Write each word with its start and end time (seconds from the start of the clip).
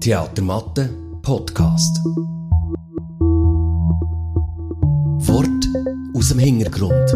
Theatermatte 0.00 0.88
Podcast. 1.22 2.00
Wort 5.26 5.68
aus 6.14 6.28
dem 6.28 6.38
Hintergrund. 6.38 7.10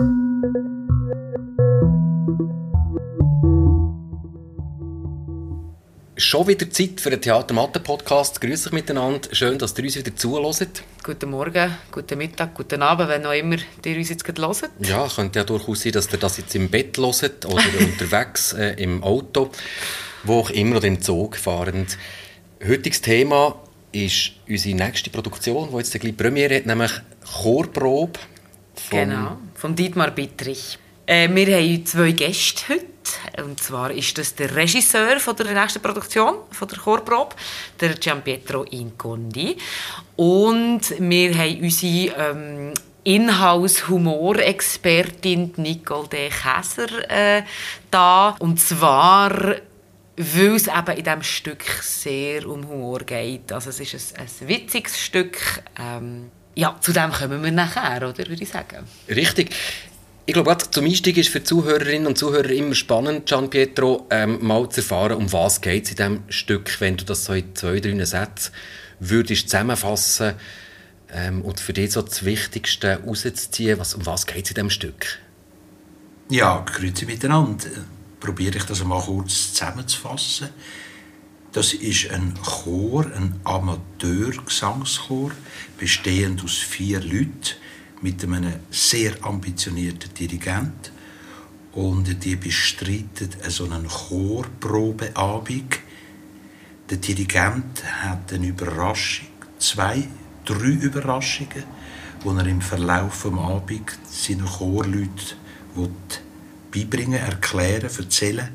Schon 6.16 6.46
wieder 6.46 6.70
Zeit 6.70 7.00
für 7.00 7.10
einen 7.10 7.20
Theatermatte-Podcast. 7.20 8.40
Grüß 8.40 8.66
euch 8.66 8.72
miteinander. 8.72 9.28
Schön, 9.32 9.58
dass 9.58 9.78
ihr 9.78 9.84
uns 9.84 9.96
wieder 9.96 10.16
zuhört. 10.16 10.82
Guten 11.06 11.30
Morgen, 11.30 11.72
guten 11.92 12.18
Mittag, 12.18 12.52
guten 12.52 12.82
Abend, 12.82 13.08
wenn 13.08 13.24
auch 13.24 13.32
immer 13.32 13.58
ihr 13.84 13.96
uns 13.96 14.08
jetzt 14.08 14.24
gerade 14.24 14.42
hört. 14.42 14.72
Ja, 14.80 15.06
könnte 15.06 15.38
ja 15.38 15.44
durchaus 15.44 15.82
sein, 15.82 15.92
dass 15.92 16.12
ihr 16.12 16.18
das 16.18 16.36
jetzt 16.38 16.52
im 16.56 16.68
Bett 16.68 16.98
hört 16.98 17.44
oder 17.46 17.62
unterwegs 17.80 18.54
äh, 18.54 18.70
im 18.82 19.04
Auto, 19.04 19.52
wo 20.24 20.40
auch 20.40 20.50
immer 20.50 20.78
oder 20.78 20.88
im 20.88 21.00
Zug 21.00 21.36
fahrend. 21.36 21.96
Heutiges 22.66 23.02
Thema 23.02 23.54
ist 23.92 24.32
unsere 24.48 24.74
nächste 24.74 25.10
Produktion, 25.10 25.68
die 25.70 25.76
jetzt 25.76 25.92
gleich 25.92 26.16
Premiere 26.16 26.56
hat, 26.56 26.66
nämlich 26.66 26.90
Chorprobe. 27.40 28.18
Vom 28.74 28.98
genau, 28.98 29.36
von 29.54 29.76
Dietmar 29.76 30.10
Bittrich. 30.10 30.76
Äh, 31.06 31.28
wir 31.32 31.56
haben 31.56 31.86
zwei 31.86 32.10
Gäste 32.10 32.64
heute. 32.70 32.95
Und 33.42 33.62
zwar 33.62 33.90
ist 33.90 34.18
das 34.18 34.34
der 34.34 34.54
Regisseur 34.54 35.18
von 35.20 35.34
der 35.36 35.52
nächsten 35.52 35.80
Produktion, 35.82 36.34
von 36.50 36.68
der 36.68 36.78
Chorprobe, 36.78 37.34
der 37.80 37.94
Gianpietro 37.94 38.64
Incondi. 38.64 39.56
Und 40.16 40.82
wir 40.98 41.34
haben 41.36 41.62
unsere 41.62 42.30
ähm, 42.30 42.74
Inhouse-Humorexpertin 43.04 45.54
Nicole 45.56 46.08
de 46.08 46.30
Käser 46.30 47.10
äh, 47.10 47.42
da. 47.90 48.36
Und 48.38 48.60
zwar 48.60 49.56
weil 50.16 50.54
es 50.54 50.66
eben 50.66 50.96
in 50.96 51.04
diesem 51.04 51.22
Stück 51.22 51.64
sehr 51.82 52.48
um 52.48 52.66
Humor 52.66 53.00
geht. 53.00 53.52
Also 53.52 53.70
es 53.70 53.80
ist 53.80 54.18
ein, 54.18 54.26
ein 54.26 54.48
witziges 54.48 54.98
Stück. 54.98 55.38
Ähm, 55.78 56.30
ja, 56.54 56.74
zu 56.80 56.92
dem 56.92 57.12
kommen 57.12 57.44
wir 57.44 57.52
nachher, 57.52 58.08
oder, 58.08 58.16
würde 58.16 58.42
ich 58.42 58.48
sagen. 58.48 58.86
Richtig. 59.08 59.54
Ich 60.28 60.32
glaube, 60.32 60.58
zum 60.58 60.84
Einstieg 60.84 61.18
ist 61.18 61.28
für 61.28 61.44
Zuhörerinnen 61.44 62.08
und 62.08 62.18
Zuhörer 62.18 62.50
immer 62.50 62.74
spannend, 62.74 63.28
Gian 63.28 63.48
Pietro, 63.48 64.08
ähm, 64.10 64.44
mal 64.44 64.68
zu 64.68 64.80
erfahren, 64.80 65.18
um 65.18 65.32
was 65.32 65.60
geht 65.60 65.84
es 65.84 65.90
in 65.90 65.96
diesem 65.96 66.22
Stück, 66.28 66.80
wenn 66.80 66.96
du 66.96 67.04
das 67.04 67.26
so 67.26 67.32
in 67.32 67.54
zwei, 67.54 67.78
drei 67.78 68.04
Sätzen 68.04 68.52
würdest 68.98 69.48
zusammenfassen 69.48 70.34
ähm, 71.12 71.42
und 71.42 71.60
für 71.60 71.72
dich 71.72 71.92
so 71.92 72.02
das 72.02 72.24
Wichtigste 72.24 73.00
rauszuziehen, 73.06 73.78
was, 73.78 73.94
um 73.94 74.04
was 74.04 74.26
geht 74.26 74.46
es 74.46 74.50
in 74.50 74.54
diesem 74.56 74.70
Stück? 74.70 75.20
Ja, 76.28 76.64
grüezi 76.66 77.06
miteinander 77.06 77.68
probiere 78.18 78.56
ich 78.56 78.64
das 78.64 78.80
einmal 78.80 79.02
kurz 79.02 79.52
zusammenzufassen. 79.52 80.48
Das 81.52 81.72
ist 81.72 82.10
ein 82.10 82.34
Chor, 82.42 83.06
ein 83.14 83.38
Amateurgesangschor, 83.44 85.30
bestehend 85.78 86.42
aus 86.42 86.56
vier 86.56 86.98
Leuten 86.98 87.54
mit 88.02 88.22
einem 88.24 88.54
sehr 88.70 89.12
ambitionierten 89.22 90.12
Dirigent. 90.14 90.92
Und 91.72 92.24
die 92.24 92.36
bestreiten 92.36 93.28
so 93.48 93.64
einen 93.64 93.86
Chorprobeabend. 93.86 95.78
Der 96.88 96.98
Dirigent 96.98 97.84
hat 98.02 98.32
eine 98.32 98.46
Überraschung, 98.46 99.28
zwei, 99.58 100.06
drei 100.44 100.68
Überraschungen, 100.68 101.64
die 102.24 102.28
er 102.28 102.46
im 102.46 102.60
Verlauf 102.60 103.22
des 103.22 103.32
Abends 103.32 103.98
seinen 104.08 104.46
Chorleuten 104.46 105.36
beibringen, 106.70 107.20
erklären, 107.20 107.90
erzählen. 107.98 108.48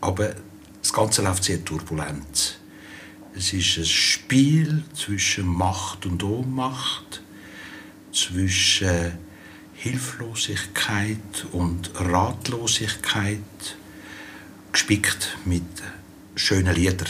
Aber 0.00 0.34
das 0.80 0.92
Ganze 0.92 1.22
läuft 1.22 1.44
sehr 1.44 1.64
turbulent. 1.64 2.58
Es 3.34 3.52
ist 3.52 3.78
ein 3.78 3.84
Spiel 3.84 4.84
zwischen 4.94 5.46
Macht 5.46 6.06
und 6.06 6.22
Ohnmacht, 6.22 7.22
zwischen 8.12 9.12
Hilflosigkeit 9.74 11.46
und 11.52 11.90
Ratlosigkeit, 11.94 13.38
gespickt 14.72 15.36
mit 15.44 15.62
schönen 16.34 16.74
Liedern 16.74 17.08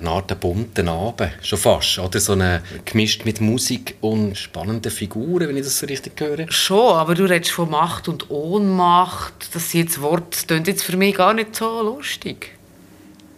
eine 0.00 0.10
Art 0.10 0.40
bunten 0.40 0.88
Abend, 0.88 1.32
schon 1.42 1.58
fast. 1.58 1.98
Oder 1.98 2.20
so 2.20 2.32
eine, 2.32 2.62
gemischt 2.84 3.24
mit 3.24 3.40
Musik 3.40 3.96
und 4.00 4.36
spannenden 4.36 4.92
Figuren, 4.92 5.48
wenn 5.48 5.56
ich 5.56 5.64
das 5.64 5.78
so 5.78 5.86
richtig 5.86 6.20
höre. 6.20 6.50
Schon, 6.50 6.96
aber 6.96 7.14
du 7.14 7.24
redest 7.24 7.50
von 7.50 7.70
Macht 7.70 8.08
und 8.08 8.30
Ohnmacht. 8.30 9.54
Das 9.54 9.72
jetzt 9.72 10.00
Wort 10.00 10.34
das 10.34 10.46
klingt 10.46 10.68
jetzt 10.68 10.84
für 10.84 10.96
mich 10.96 11.16
gar 11.16 11.34
nicht 11.34 11.56
so 11.56 11.82
lustig. 11.82 12.54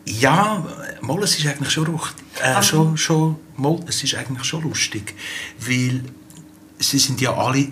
Ja, 0.07 0.67
mal, 1.01 1.22
es 1.22 1.39
ist 1.39 1.47
eigentlich 1.47 1.71
schon, 1.71 1.99
äh, 2.43 2.62
schon, 2.62 2.97
schon 2.97 3.37
mal, 3.57 3.78
es 3.87 4.03
ist 4.03 4.15
eigentlich 4.15 4.45
schon 4.45 4.62
lustig, 4.62 5.15
weil 5.59 6.03
sie 6.91 6.99
sind 6.99 7.21
ja 7.21 7.34
alle, 7.34 7.69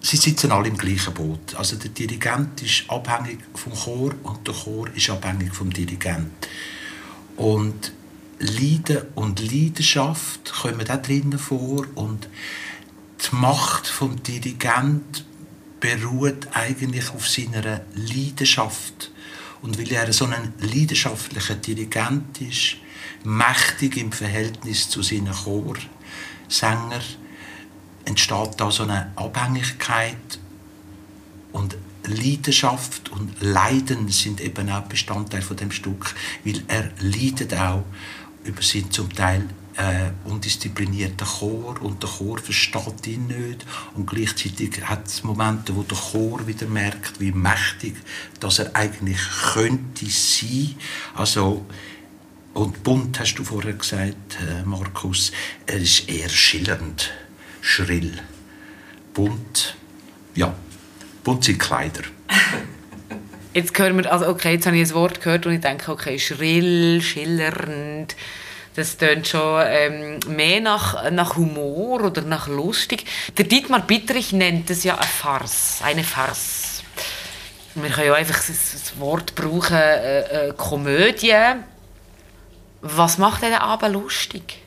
sie 0.00 0.16
sitzen 0.16 0.50
alle 0.50 0.68
im 0.68 0.76
gleichen 0.76 1.14
Boot. 1.14 1.54
Also 1.54 1.76
der 1.76 1.90
Dirigent 1.90 2.60
ist 2.62 2.84
abhängig 2.88 3.38
vom 3.54 3.72
Chor 3.72 4.14
und 4.24 4.46
der 4.46 4.54
Chor 4.54 4.88
ist 4.94 5.10
abhängig 5.10 5.54
vom 5.54 5.72
Dirigent. 5.72 6.32
Und 7.36 7.92
Leiden 8.40 9.02
und 9.14 9.40
Leidenschaft 9.40 10.52
kommen 10.60 10.84
da 10.84 10.96
drinnen 10.96 11.38
vor 11.38 11.86
und 11.94 12.28
die 13.20 13.34
Macht 13.34 13.86
vom 13.86 14.22
Dirigent 14.22 15.24
beruht 15.80 16.48
eigentlich 16.52 17.10
auf 17.10 17.28
seiner 17.28 17.82
Leidenschaft 17.94 19.10
und 19.62 19.78
weil 19.78 19.92
er 19.92 20.12
so 20.12 20.24
ein 20.24 20.52
leidenschaftlicher 20.58 21.56
Dirigent 21.56 22.40
ist, 22.40 22.76
mächtig 23.24 23.96
im 23.96 24.12
Verhältnis 24.12 24.88
zu 24.88 25.02
seinen 25.02 25.32
Chorsänger, 25.32 27.00
entsteht 28.08 28.54
da 28.56 28.70
so 28.70 28.84
eine 28.84 29.12
Abhängigkeit 29.16 30.38
und 31.52 31.76
Leidenschaft 32.04 33.10
und 33.10 33.40
Leiden 33.42 34.08
sind 34.08 34.40
eben 34.40 34.70
auch 34.70 34.82
Bestandteil 34.82 35.42
von 35.42 35.56
dem 35.56 35.70
Stück, 35.70 36.14
weil 36.44 36.62
er 36.68 36.90
leidet 37.00 37.54
auch 37.54 37.84
über 38.44 38.62
seinen 38.62 38.90
zum 38.90 39.12
Teil 39.12 39.46
äh, 39.76 40.10
undisziplinierten 40.24 41.26
Chor 41.26 41.80
und 41.82 42.02
der 42.02 42.08
Chor 42.08 42.38
versteht 42.38 43.06
ihn 43.06 43.26
nicht 43.26 43.66
und 43.94 44.06
gleichzeitig 44.06 44.82
hat 44.82 45.06
es 45.06 45.22
Momente, 45.22 45.76
wo 45.76 45.82
der 45.82 45.98
Chor 45.98 46.46
wieder 46.46 46.66
merkt, 46.66 47.20
wie 47.20 47.32
mächtig 47.32 47.96
dass 48.40 48.58
er 48.58 48.74
eigentlich 48.74 49.20
könnte 49.52 50.06
sein. 50.06 50.74
Also 51.14 51.66
und 52.54 52.82
bunt 52.82 53.20
hast 53.20 53.34
du 53.34 53.44
vorher 53.44 53.74
gesagt, 53.74 54.38
äh, 54.40 54.64
Markus, 54.64 55.30
er 55.66 55.78
ist 55.78 56.08
eher 56.08 56.28
schillernd, 56.28 57.12
schrill, 57.68 58.18
bunt, 59.12 59.76
ja, 60.34 60.54
bunt 61.22 61.44
sind 61.44 61.58
Kleider. 61.58 62.02
Jetzt 63.54 63.78
hören 63.78 63.96
wir, 63.96 64.10
also 64.10 64.28
okay, 64.28 64.52
jetzt 64.52 64.66
habe 64.66 64.76
ich 64.76 64.88
ein 64.88 64.94
Wort 64.94 65.20
gehört 65.20 65.44
und 65.46 65.54
ich 65.54 65.60
denke, 65.60 65.90
okay, 65.90 66.18
schrill, 66.18 67.02
schillernd, 67.02 68.14
das 68.76 68.96
tönt 68.98 69.26
schon 69.26 69.64
ähm, 69.66 70.20
mehr 70.28 70.60
nach, 70.60 71.10
nach 71.10 71.36
Humor 71.36 72.02
oder 72.04 72.22
nach 72.22 72.46
lustig. 72.46 73.04
Der 73.36 73.46
Dietmar 73.46 73.80
Bittrich 73.80 74.32
nennt 74.32 74.70
es 74.70 74.84
ja 74.84 74.94
eine 74.94 75.06
Farce, 75.06 75.80
eine 75.82 76.04
Farce. 76.04 76.84
Wir 77.74 77.90
können 77.90 78.06
ja 78.06 78.14
einfach 78.14 78.36
das, 78.36 78.98
Wort 78.98 79.34
brauchen, 79.34 79.76
äh, 79.76 80.48
äh, 80.48 80.54
Komödie. 80.56 81.34
Was 82.82 83.18
macht 83.18 83.42
diesen 83.42 83.54
Abend 83.54 83.94
lustig? 83.94 84.58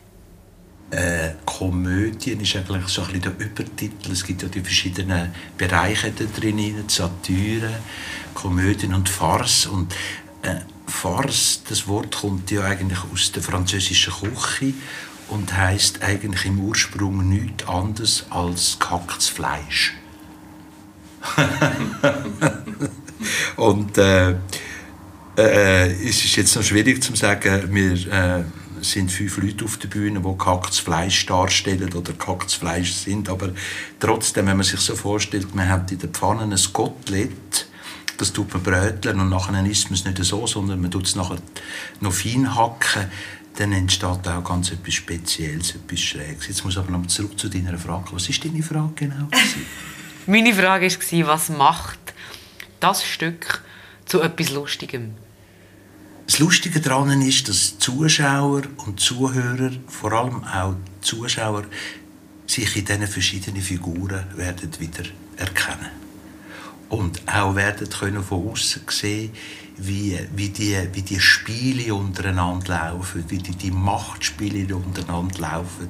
Äh, 0.91 1.35
Komödien 1.45 2.41
ist 2.41 2.55
eigentlich 2.57 2.87
so 2.89 3.01
ein 3.01 3.07
bisschen 3.07 3.21
der 3.21 3.47
Übertitel. 3.47 4.11
Es 4.11 4.25
gibt 4.25 4.43
ja 4.43 4.49
die 4.49 4.59
verschiedenen 4.59 5.33
Bereiche 5.57 6.11
da 6.11 6.25
drin, 6.25 6.83
Satire, 6.87 7.79
Komödien 8.33 8.93
und 8.93 9.07
Farce. 9.07 9.67
Und 9.67 9.93
äh, 10.41 10.55
Farce, 10.87 11.63
das 11.69 11.87
Wort 11.87 12.17
kommt 12.17 12.51
ja 12.51 12.65
eigentlich 12.65 12.99
aus 13.11 13.31
der 13.31 13.41
französischen 13.41 14.13
Küche 14.13 14.73
und 15.29 15.55
heißt 15.55 16.03
eigentlich 16.03 16.45
im 16.45 16.59
Ursprung 16.59 17.29
nichts 17.29 17.65
anderes 17.69 18.25
als 18.29 18.77
gehacktes 18.77 19.29
Fleisch. 19.29 19.93
und 23.55 23.97
äh, 23.97 24.31
äh, 25.37 25.91
es 26.09 26.25
ist 26.25 26.35
jetzt 26.35 26.55
noch 26.55 26.63
schwierig 26.63 27.01
zu 27.01 27.15
sagen, 27.15 27.73
wir 27.73 27.93
äh, 28.11 28.43
sind 28.81 29.11
fünf 29.11 29.37
Leute 29.37 29.65
auf 29.65 29.77
der 29.77 29.87
Bühne, 29.87 30.19
die 30.19 30.37
gehacktes 30.37 30.79
Fleisch 30.79 31.25
darstellen 31.25 31.93
oder 31.93 32.13
gehacktes 32.13 32.55
Fleisch 32.55 32.93
sind, 32.93 33.29
aber 33.29 33.51
trotzdem, 33.99 34.47
wenn 34.47 34.57
man 34.57 34.65
sich 34.65 34.79
so 34.79 34.95
vorstellt, 34.95 35.53
man 35.55 35.69
hat 35.69 35.91
in 35.91 35.99
der 35.99 36.09
Pfanne 36.09 36.43
ein 36.43 36.73
Kotelett, 36.73 37.67
das 38.17 38.33
tut 38.33 38.53
man 38.53 38.61
bröteln 38.61 39.19
und 39.19 39.29
nachher 39.29 39.65
isst 39.65 39.85
man 39.85 39.95
es 39.95 40.05
nicht 40.05 40.23
so, 40.23 40.45
sondern 40.45 40.79
man 40.79 40.91
tut 40.91 41.07
es 41.07 41.15
nachher 41.15 41.37
noch 42.01 42.13
fein 42.13 42.55
hacken. 42.55 43.09
Dann 43.57 43.73
entsteht 43.73 44.27
auch 44.27 44.43
ganz 44.43 44.71
etwas 44.71 44.93
Spezielles, 44.93 45.75
etwas 45.75 45.99
Schräges. 45.99 46.47
Jetzt 46.47 46.63
muss 46.63 46.75
ich 46.75 46.79
aber 46.79 46.91
noch 46.91 47.05
zurück 47.07 47.37
zu 47.37 47.49
deiner 47.49 47.77
Frage. 47.77 48.05
Was 48.11 48.29
ist 48.29 48.45
deine 48.45 48.63
Frage 48.63 48.93
genau? 48.95 49.27
Meine 50.27 50.53
Frage 50.53 50.87
war, 50.87 51.27
was 51.27 51.49
macht 51.49 51.99
das 52.79 53.03
Stück 53.03 53.63
zu 54.05 54.21
etwas 54.21 54.51
Lustigem? 54.51 55.15
Das 56.31 56.39
Lustige 56.39 56.79
daran 56.79 57.21
ist, 57.21 57.49
dass 57.49 57.77
Zuschauer 57.77 58.61
und 58.85 59.01
Zuhörer, 59.01 59.71
vor 59.87 60.13
allem 60.13 60.41
auch 60.45 60.75
Zuschauer, 61.01 61.65
sich 62.47 62.77
in 62.77 62.85
diesen 62.85 63.05
verschiedenen 63.05 63.61
Figuren 63.61 64.23
werden 64.37 64.71
wieder 64.79 65.03
erkennen 65.35 65.89
und 66.87 67.21
auch 67.27 67.53
werden 67.53 67.89
können 67.89 68.23
von 68.23 68.47
außen 68.47 68.83
sehen, 68.89 69.31
wie, 69.75 70.17
wie, 70.33 70.47
die, 70.47 70.77
wie 70.93 71.01
die 71.01 71.19
Spiele 71.19 71.93
untereinander 71.93 72.75
laufen, 72.75 73.25
wie 73.27 73.39
die, 73.39 73.51
die 73.51 73.71
Machtspiele 73.71 74.73
untereinander 74.73 75.37
laufen. 75.37 75.89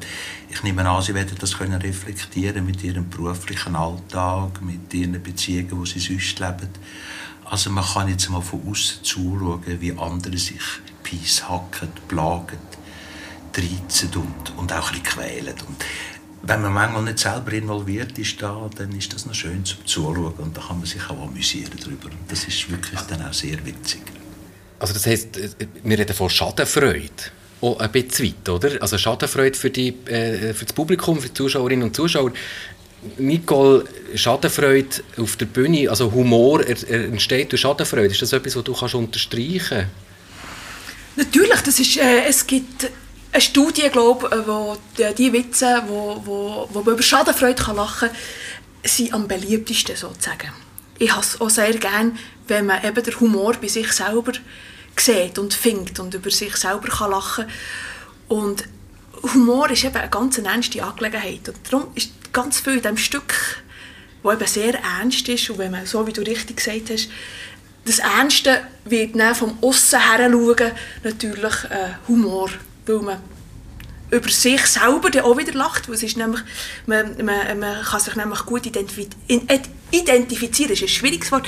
Ich 0.50 0.64
nehme 0.64 0.90
an, 0.90 1.04
Sie 1.04 1.14
werden 1.14 1.38
das 1.40 1.56
können 1.56 1.80
reflektieren 1.80 2.66
mit 2.66 2.84
Ihrem 2.84 3.08
beruflichen 3.12 3.76
Alltag, 3.76 4.60
mit 4.64 4.92
Ihren 4.92 5.22
Beziehungen, 5.22 5.84
die 5.84 6.00
Sie 6.00 6.00
sonst 6.00 6.40
leben. 6.40 6.70
Also 7.52 7.70
man 7.70 7.84
kann 7.84 8.08
jetzt 8.08 8.30
mal 8.30 8.40
von 8.40 8.62
außen 8.66 9.04
zuschauen, 9.04 9.62
wie 9.66 9.92
andere 9.92 10.38
sich 10.38 10.62
Peace 11.04 11.50
hacken, 11.50 11.90
plagen, 12.08 12.58
treizen 13.52 14.10
und, 14.16 14.58
und 14.58 14.72
auch 14.72 14.90
ein 14.94 15.02
bisschen 15.02 15.04
quälen. 15.04 15.56
Und 15.68 15.84
wenn 16.44 16.62
man 16.62 16.72
manchmal 16.72 17.04
nicht 17.04 17.20
selber 17.20 17.52
involviert 17.52 18.18
ist, 18.18 18.42
da, 18.42 18.70
dann 18.78 18.98
ist 18.98 19.14
das 19.14 19.26
noch 19.26 19.34
schön 19.34 19.66
zum 19.66 19.86
Zuschauen 19.86 20.32
und 20.38 20.56
da 20.56 20.62
kann 20.62 20.78
man 20.78 20.86
sich 20.86 21.04
auch 21.10 21.22
amüsieren 21.22 21.74
darüber. 21.78 22.06
Und 22.06 22.20
das 22.30 22.46
ist 22.46 22.72
wirklich 22.72 23.02
dann 23.02 23.22
auch 23.22 23.34
sehr 23.34 23.66
witzig. 23.66 24.04
Also 24.80 24.94
das 24.94 25.06
heisst, 25.06 25.36
äh, 25.36 25.50
wir 25.84 26.00
reden 26.00 26.16
von 26.16 26.30
Schadenfreude. 26.30 27.10
Auch 27.60 27.78
ein 27.82 27.92
bisschen 27.92 28.28
weit, 28.28 28.48
oder? 28.48 28.82
Also 28.82 28.98
Schadenfreude 28.98 29.58
für, 29.58 29.70
die, 29.70 29.90
äh, 30.06 30.54
für 30.54 30.64
das 30.64 30.74
Publikum, 30.74 31.20
für 31.20 31.28
die 31.28 31.34
Zuschauerinnen 31.34 31.84
und 31.84 31.98
Zuschauer. 31.98 32.32
Nicole, 33.18 33.86
Schadenfreude 34.16 35.04
auf 35.18 35.36
der 35.36 35.46
Bühne, 35.46 35.90
also 35.90 36.12
Humor 36.12 36.66
entsteht 36.68 37.52
durch 37.52 37.62
Schadenfreude. 37.62 38.08
Ist 38.08 38.22
das 38.22 38.34
etwas, 38.34 38.56
was 38.56 38.64
du 38.64 38.74
kannst 38.74 38.96
unterstreichen? 38.96 39.88
Natürlich, 41.16 41.62
das 41.62 41.80
ist, 41.80 41.98
äh, 41.98 42.26
es 42.28 42.46
gibt 42.46 42.90
eine 43.32 43.42
Studie, 43.42 43.90
glaube 43.92 44.30
ich, 44.32 44.48
wo 44.48 44.78
die, 44.98 45.16
die 45.16 45.34
Witze, 45.34 45.84
wo, 45.88 46.22
wo, 46.24 46.70
wo 46.72 46.82
man 46.84 46.94
über 46.94 47.04
Schadenfreude 47.04 47.62
kann 47.62 47.76
lachen 47.76 48.10
kann, 48.10 48.18
sind 48.84 49.14
am 49.14 49.28
beliebtesten 49.28 49.96
sozusagen. 49.96 50.52
Ich 50.98 51.12
habe 51.12 51.22
es 51.22 51.40
auch 51.40 51.50
sehr 51.50 51.74
gerne, 51.74 52.14
wenn 52.48 52.66
man 52.66 52.84
eben 52.84 53.04
den 53.04 53.20
Humor 53.20 53.56
bei 53.60 53.68
sich 53.68 53.92
selber 53.92 54.34
sieht 54.96 55.40
und 55.40 55.54
findet 55.54 56.00
und 56.00 56.14
über 56.14 56.30
sich 56.30 56.56
selber 56.56 56.88
kann 56.88 57.12
lachen 57.12 57.46
kann. 57.46 58.38
Und 58.38 58.64
Humor 59.34 59.70
ist 59.70 59.84
eben 59.84 59.96
eine 59.96 60.10
ganz 60.10 60.38
ernste 60.38 60.84
Angelegenheit. 60.84 61.48
Und 61.48 61.58
darum 61.70 61.88
ist 61.96 62.12
ganz 62.32 62.60
viel 62.60 62.74
in 62.74 62.82
diesem 62.82 62.98
Stück, 62.98 63.34
das 64.24 64.34
eben 64.34 64.48
sehr 64.48 64.82
ernst 65.00 65.28
ist, 65.28 65.50
und 65.50 65.58
wenn 65.58 65.72
man, 65.72 65.86
so 65.86 66.06
wie 66.06 66.14
du 66.14 66.22
richtig 66.22 66.58
gesagt 66.58 66.90
hast, 66.92 67.10
das 67.86 68.00
Ernste 68.00 68.62
wird 68.86 69.16
dann 69.16 69.34
vom 69.34 69.58
Aussen 69.62 70.00
her 70.00 70.30
schauen, 70.32 70.72
natürlich 71.04 71.64
äh, 71.70 71.96
Humor, 72.08 72.50
weil 72.86 73.00
man 73.00 73.18
über 74.12 74.30
sich 74.30 74.66
selber 74.66 75.10
dann 75.10 75.24
auch 75.24 75.38
wieder 75.38 75.54
lacht, 75.54 75.88
weil 75.88 75.96
es 75.96 76.04
ist 76.04 76.18
nämlich, 76.18 76.42
man, 76.86 77.16
man, 77.24 77.60
man 77.60 77.82
kann 77.82 78.00
sich 78.00 78.16
nämlich 78.16 78.46
gut 78.46 78.66
identifizieren, 78.66 79.48
identifizieren 79.90 80.74
ist 80.74 80.82
ein 80.84 80.88
schwieriges 80.90 81.32
Wort, 81.32 81.48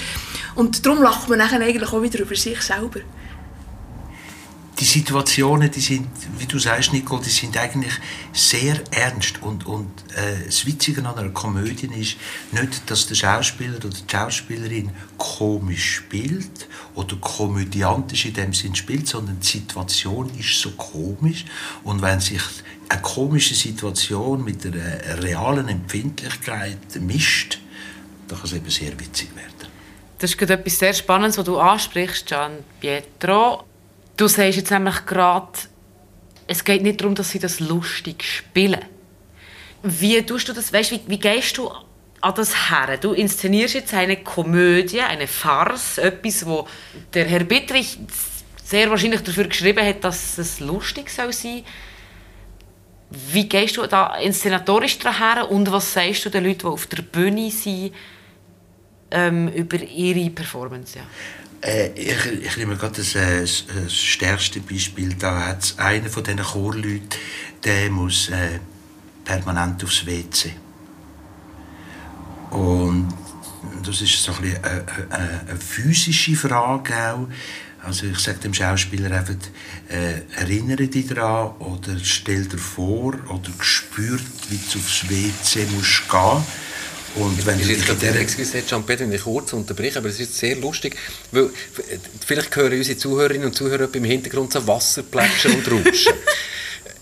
und 0.56 0.86
darum 0.86 1.04
lacht 1.04 1.30
man 1.30 1.40
dann 1.40 1.62
eigentlich 1.62 1.92
auch 1.92 2.02
wieder 2.02 2.20
über 2.20 2.36
sich 2.36 2.62
selber 2.62 3.02
die 4.84 4.90
Situationen, 4.90 5.72
die 5.72 5.80
sind, 5.80 6.10
wie 6.38 6.46
du 6.46 6.60
sagst, 6.60 6.92
Nicole, 6.92 7.22
die 7.24 7.30
sind 7.30 7.56
eigentlich 7.56 7.94
sehr 8.34 8.82
ernst. 8.92 9.42
Und, 9.42 9.66
und 9.66 9.88
äh, 10.14 10.44
das 10.46 10.66
Witzige 10.66 11.00
an 11.08 11.18
einer 11.18 11.30
Komödie 11.30 11.88
ist 11.98 12.18
nicht, 12.52 12.92
dass 12.92 13.08
der 13.08 13.16
Schauspieler 13.16 13.78
oder 13.78 13.88
die 13.88 14.12
Schauspielerin 14.12 14.92
komisch 15.18 15.96
spielt 15.96 16.68
oder 16.96 17.16
komödiantisch 17.16 18.26
in 18.26 18.34
dem 18.34 18.54
Sinn 18.54 18.76
spielt, 18.76 19.08
sondern 19.08 19.40
die 19.40 19.48
Situation 19.48 20.30
ist 20.38 20.60
so 20.60 20.72
komisch. 20.72 21.46
Und 21.86 22.02
wenn 22.02 22.20
sich 22.20 22.42
eine 22.90 23.02
komische 23.02 23.56
Situation 23.56 24.44
mit 24.44 24.66
einer 24.66 25.24
realen 25.24 25.70
Empfindlichkeit 25.70 27.00
mischt, 27.00 27.60
dann 28.28 28.38
kann 28.38 28.48
es 28.48 28.54
eben 28.54 28.70
sehr 28.70 29.00
witzig 29.00 29.34
werden. 29.34 29.72
Das 30.20 30.32
ist 30.32 30.38
gerade 30.38 30.56
etwas 30.56 30.78
sehr 30.78 30.94
Spannendes, 30.94 31.38
was 31.38 31.46
du 31.46 31.58
ansprichst, 31.58 32.28
Gian 32.28 32.66
Pietro. 32.82 33.64
Du 34.16 34.28
sagst 34.28 34.58
jetzt 34.58 34.72
nämlich 34.72 35.06
gerade, 35.06 35.52
es 36.48 36.64
geht 36.64 36.84
nicht 36.84 37.02
darum, 37.02 37.16
dass 37.16 37.32
sie 37.32 37.40
das 37.40 37.60
lustig 37.60 38.24
spielen. 38.24 38.82
Wie 39.82 40.22
tust 40.24 40.48
du 40.50 40.54
das? 40.54 40.72
Weißt, 40.72 40.92
wie, 40.92 41.02
wie 41.08 41.20
gehst 41.20 41.58
du 41.58 41.70
an 42.22 42.34
das 42.36 42.70
her? 42.70 42.98
Du 42.98 43.14
inszenierst 43.14 43.74
jetzt 43.74 43.94
eine 43.94 44.18
Komödie, 44.18 45.02
eine 45.02 45.28
Farce, 45.28 45.98
etwas, 45.98 46.46
wo 46.46 46.68
der 47.14 47.26
Herr 47.26 47.44
Bittrich 47.44 47.98
sehr 48.64 48.90
wahrscheinlich 48.90 49.22
dafür 49.22 49.48
geschrieben 49.48 49.86
hat, 49.86 50.04
dass 50.04 50.38
es 50.38 50.60
lustig 50.60 51.10
soll 51.10 51.34
sein. 51.34 51.64
Wie 53.10 53.50
gehst 53.50 53.78
du 53.78 53.86
da 53.88 54.16
inszenatorisch 54.16 55.00
daher 55.00 55.52
und 55.52 55.72
was 55.72 55.94
sagst 55.94 56.26
du 56.26 56.30
den 56.30 56.46
Leuten, 56.46 56.60
die 56.60 56.66
auf 56.66 56.88
der 56.88 57.02
Bühne 57.02 57.52
sind, 57.52 57.94
ähm, 59.12 59.48
über 59.50 59.82
ihre 59.82 60.30
Performance? 60.30 60.98
Ja? 61.00 61.06
Äh, 61.64 61.92
ich, 61.96 62.26
ich 62.26 62.58
nehme 62.58 62.76
gerade 62.76 62.96
das, 62.98 63.16
äh, 63.16 63.42
das, 63.42 63.66
das 63.74 63.94
stärkste 63.94 64.60
Beispiel. 64.60 65.14
Da 65.14 65.48
hat 65.48 65.76
einer 65.78 66.10
von 66.10 66.24
diesen 66.24 66.42
Chorleuten, 66.42 67.10
der 67.64 67.90
muss 67.90 68.30
äh, 68.30 68.60
permanent 69.24 69.84
aufs 69.84 70.06
WC. 70.06 70.54
Und 72.52 73.14
das 73.86 74.02
ist 74.02 74.22
so 74.22 74.34
ein 74.34 74.58
eine, 74.62 74.86
eine, 75.10 75.42
eine 75.48 75.60
physische 75.60 76.36
Frage 76.36 76.94
auch. 77.14 77.28
Also 77.82 78.06
ich 78.08 78.20
sage 78.20 78.40
dem 78.40 78.54
Schauspieler 78.54 79.12
einfach, 79.12 79.36
äh, 79.90 80.22
erinnere 80.36 80.88
dich 80.88 81.08
daran 81.08 81.56
oder 81.58 81.98
stell 82.02 82.46
dir 82.46 82.58
vor 82.58 83.14
oder 83.28 83.52
spürt, 83.60 84.22
wie 84.50 84.60
du 84.72 84.80
aufs 84.80 85.10
WC 85.10 85.66
musst 85.76 86.10
gehen 86.10 86.44
und 87.16 87.46
wenn 87.46 87.60
ich 87.60 87.68
jetzt 87.68 87.86
gerade 87.86 88.08
excuse, 88.20 88.66
Jean-Pierre, 88.66 89.02
wenn 89.02 89.14
ich 89.14 89.22
kurz 89.22 89.54
unterbreche, 89.54 90.00
aber 90.00 90.10
es 90.10 90.20
ist 90.20 90.38
sehr 90.38 90.56
lustig, 90.56 90.96
weil 91.32 91.50
vielleicht 92.26 92.56
hören 92.56 92.74
unsere 92.74 92.98
Zuhörerinnen 92.98 93.48
und 93.48 93.56
Zuhörer 93.56 93.88
im 93.94 94.04
Hintergrund 94.04 94.54
so 94.54 94.66
Wasserplätschen 94.66 95.56
und 95.56 95.72
Rauschen. 95.72 96.14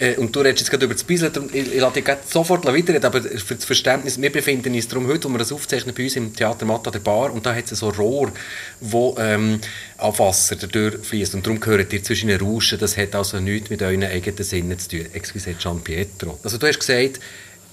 Äh, 0.01 0.15
und 0.15 0.35
du 0.35 0.39
redest 0.39 0.61
jetzt 0.61 0.71
gerade 0.71 0.85
über 0.85 0.95
das 0.95 1.03
Bislet, 1.03 1.37
ich, 1.53 1.73
ich 1.73 1.79
lasse 1.79 2.01
dich 2.01 2.15
sofort 2.27 2.65
weiterreden, 2.65 3.05
aber 3.05 3.21
für 3.21 3.53
das 3.53 3.65
Verständnis, 3.65 4.19
wir 4.19 4.31
befinden 4.31 4.73
uns 4.73 4.87
darum 4.87 5.05
heute, 5.05 5.29
wo 5.29 5.33
wir 5.33 5.37
das 5.37 5.51
aufzeichnen, 5.51 5.93
bei 5.95 6.03
uns 6.03 6.15
im 6.15 6.35
Theater 6.35 6.65
Matta 6.65 6.89
der 6.89 6.99
Bar, 6.99 7.31
und 7.31 7.45
da 7.45 7.53
hat 7.53 7.71
es 7.71 7.79
so 7.79 7.89
Rohr, 7.89 8.31
wo 8.79 9.15
ähm, 9.19 9.59
auf 9.97 10.17
Wasser 10.17 10.55
dadurch 10.55 11.05
fließt 11.05 11.35
und 11.35 11.45
darum 11.45 11.59
gehört 11.59 11.93
ihr 11.93 12.03
zwischen 12.03 12.29
den 12.29 12.41
Rauschen, 12.41 12.79
das 12.79 12.97
hat 12.97 13.13
also 13.13 13.39
nichts 13.39 13.69
mit 13.69 13.83
euren 13.83 14.03
eigenen 14.03 14.43
Sinnen 14.43 14.79
zu 14.79 14.89
tun. 14.89 15.05
Excuse, 15.13 15.53
Gian 15.53 15.81
Pietro. 15.81 16.39
Also 16.41 16.57
du 16.57 16.65
hast 16.67 16.79
gesagt, 16.79 17.19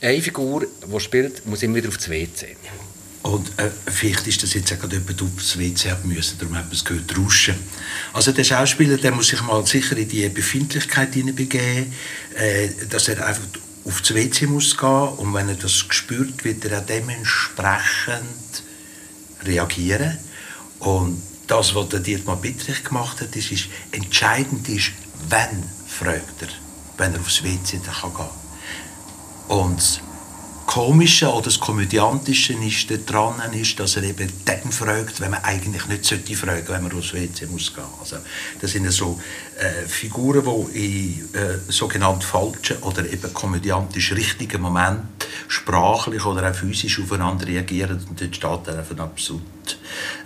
eine 0.00 0.22
Figur, 0.22 0.66
die 0.86 1.00
spielt, 1.00 1.46
muss 1.46 1.62
immer 1.62 1.76
wieder 1.76 1.88
aufs 1.88 2.08
WC. 2.08 2.56
Und 3.22 3.48
äh, 3.58 3.68
vielleicht 3.86 4.26
ist 4.26 4.42
das 4.42 4.54
jetzt 4.54 4.72
auch 4.72 4.78
gerade 4.78 4.96
jemand 4.96 5.20
aufs 5.20 5.58
WC 5.58 5.90
haben 5.90 6.08
müssen, 6.08 6.38
darum 6.38 6.56
hat 6.56 6.66
man 6.66 6.72
es 6.72 6.84
gehört, 6.84 7.16
rauschen. 7.18 7.56
Also 8.12 8.32
der 8.32 8.44
Schauspieler, 8.44 8.96
der 8.96 9.12
muss 9.12 9.28
sich 9.28 9.42
mal 9.42 9.66
sicher 9.66 9.96
in 9.96 10.08
die 10.08 10.28
Befindlichkeit 10.28 11.14
hineinbegeben, 11.14 11.92
äh, 12.36 12.68
dass 12.88 13.08
er 13.08 13.26
einfach 13.26 13.42
aufs 13.84 14.14
WC 14.14 14.46
muss 14.46 14.76
gehen 14.76 14.88
und 14.88 15.34
wenn 15.34 15.48
er 15.48 15.56
das 15.56 15.72
spürt, 15.72 16.44
wird 16.44 16.64
er 16.64 16.80
auch 16.80 16.86
dementsprechend 16.86 18.62
reagieren. 19.44 20.16
Und 20.78 21.20
das, 21.48 21.74
was 21.74 21.88
der 21.88 22.00
Dietmar 22.00 22.36
Bittrich 22.36 22.84
gemacht 22.84 23.20
hat, 23.20 23.34
ist, 23.34 23.50
ist 23.50 23.68
entscheidend 23.92 24.68
ist, 24.68 24.92
wenn 25.28 25.64
fragt 25.86 26.42
er, 26.42 26.48
wenn 26.98 27.14
er 27.14 27.20
aufs 27.20 27.42
WC 27.42 27.78
gehen 27.78 27.82
kann. 27.84 28.30
Und 29.48 29.78
das 29.78 30.00
Komische 30.66 31.32
oder 31.32 31.44
das 31.44 31.58
Komödiantische 31.58 32.52
ist 32.52 32.90
daran, 33.08 33.54
ist, 33.54 33.80
dass 33.80 33.96
er 33.96 34.02
eben 34.02 34.30
dann 34.44 34.70
fragt, 34.70 35.18
wenn 35.18 35.30
man 35.30 35.42
eigentlich 35.42 35.86
nicht 35.86 36.04
sollte 36.04 36.36
fragen, 36.36 36.68
wenn 36.68 36.82
man 36.82 36.92
aufs 36.92 37.14
WC 37.14 37.46
muss 37.46 37.74
gehen. 37.74 37.84
Also, 37.98 38.16
das 38.60 38.72
sind 38.72 38.90
so 38.92 39.18
äh, 39.58 39.88
Figuren, 39.88 40.44
die 40.74 41.24
in 41.24 41.34
äh, 41.34 41.58
sogenannt 41.68 42.22
falschen 42.22 42.76
oder 42.82 43.10
eben 43.10 43.32
komödiantisch 43.32 44.12
richtigen 44.12 44.60
Momenten 44.60 45.08
sprachlich 45.48 46.24
oder 46.26 46.50
auch 46.50 46.54
physisch 46.54 47.00
aufeinander 47.00 47.46
reagieren 47.46 48.04
und 48.06 48.20
dann 48.20 48.34
steht 48.34 48.60
dann 48.66 48.78
eine 48.78 49.02
absolut 49.02 49.42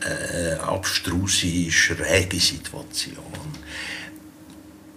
äh, 0.04 0.54
abstruse, 0.54 1.70
schräge 1.70 2.40
Situation. 2.40 3.22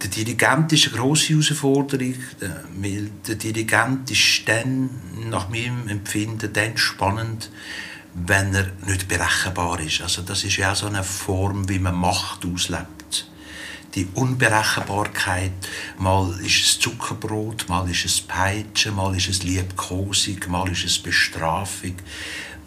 Der 0.06 0.24
Dirigent 0.24 0.72
ist 0.72 0.86
eine 0.86 0.98
grosse 0.98 1.30
Herausforderung, 1.30 2.14
äh, 2.40 2.48
weil 2.76 3.10
der 3.26 3.34
Dirigent 3.34 4.08
ist 4.08 4.42
dann, 4.46 4.88
nach 5.28 5.48
meinem 5.48 5.88
Empfinden, 5.88 6.52
dann 6.52 6.76
spannend, 6.76 7.50
wenn 8.14 8.54
er 8.54 8.70
nicht 8.86 9.08
berechenbar 9.08 9.80
ist. 9.80 10.02
Also 10.02 10.22
das 10.22 10.44
ist 10.44 10.58
ja 10.58 10.70
auch 10.70 10.76
so 10.76 10.86
eine 10.86 11.02
Form, 11.02 11.68
wie 11.68 11.80
man 11.80 11.96
Macht 11.96 12.46
auslebt. 12.46 13.28
Die 13.96 14.06
Unberechenbarkeit, 14.14 15.50
mal 15.98 16.38
ist 16.38 16.64
es 16.64 16.78
Zuckerbrot, 16.78 17.68
mal 17.68 17.90
ist 17.90 18.04
es 18.04 18.20
Peitschen, 18.20 18.94
mal 18.94 19.16
ist 19.16 19.28
es 19.28 19.42
Liebkosung, 19.42 20.38
mal 20.46 20.70
ist 20.70 20.84
es 20.84 21.00
Bestrafung. 21.00 21.96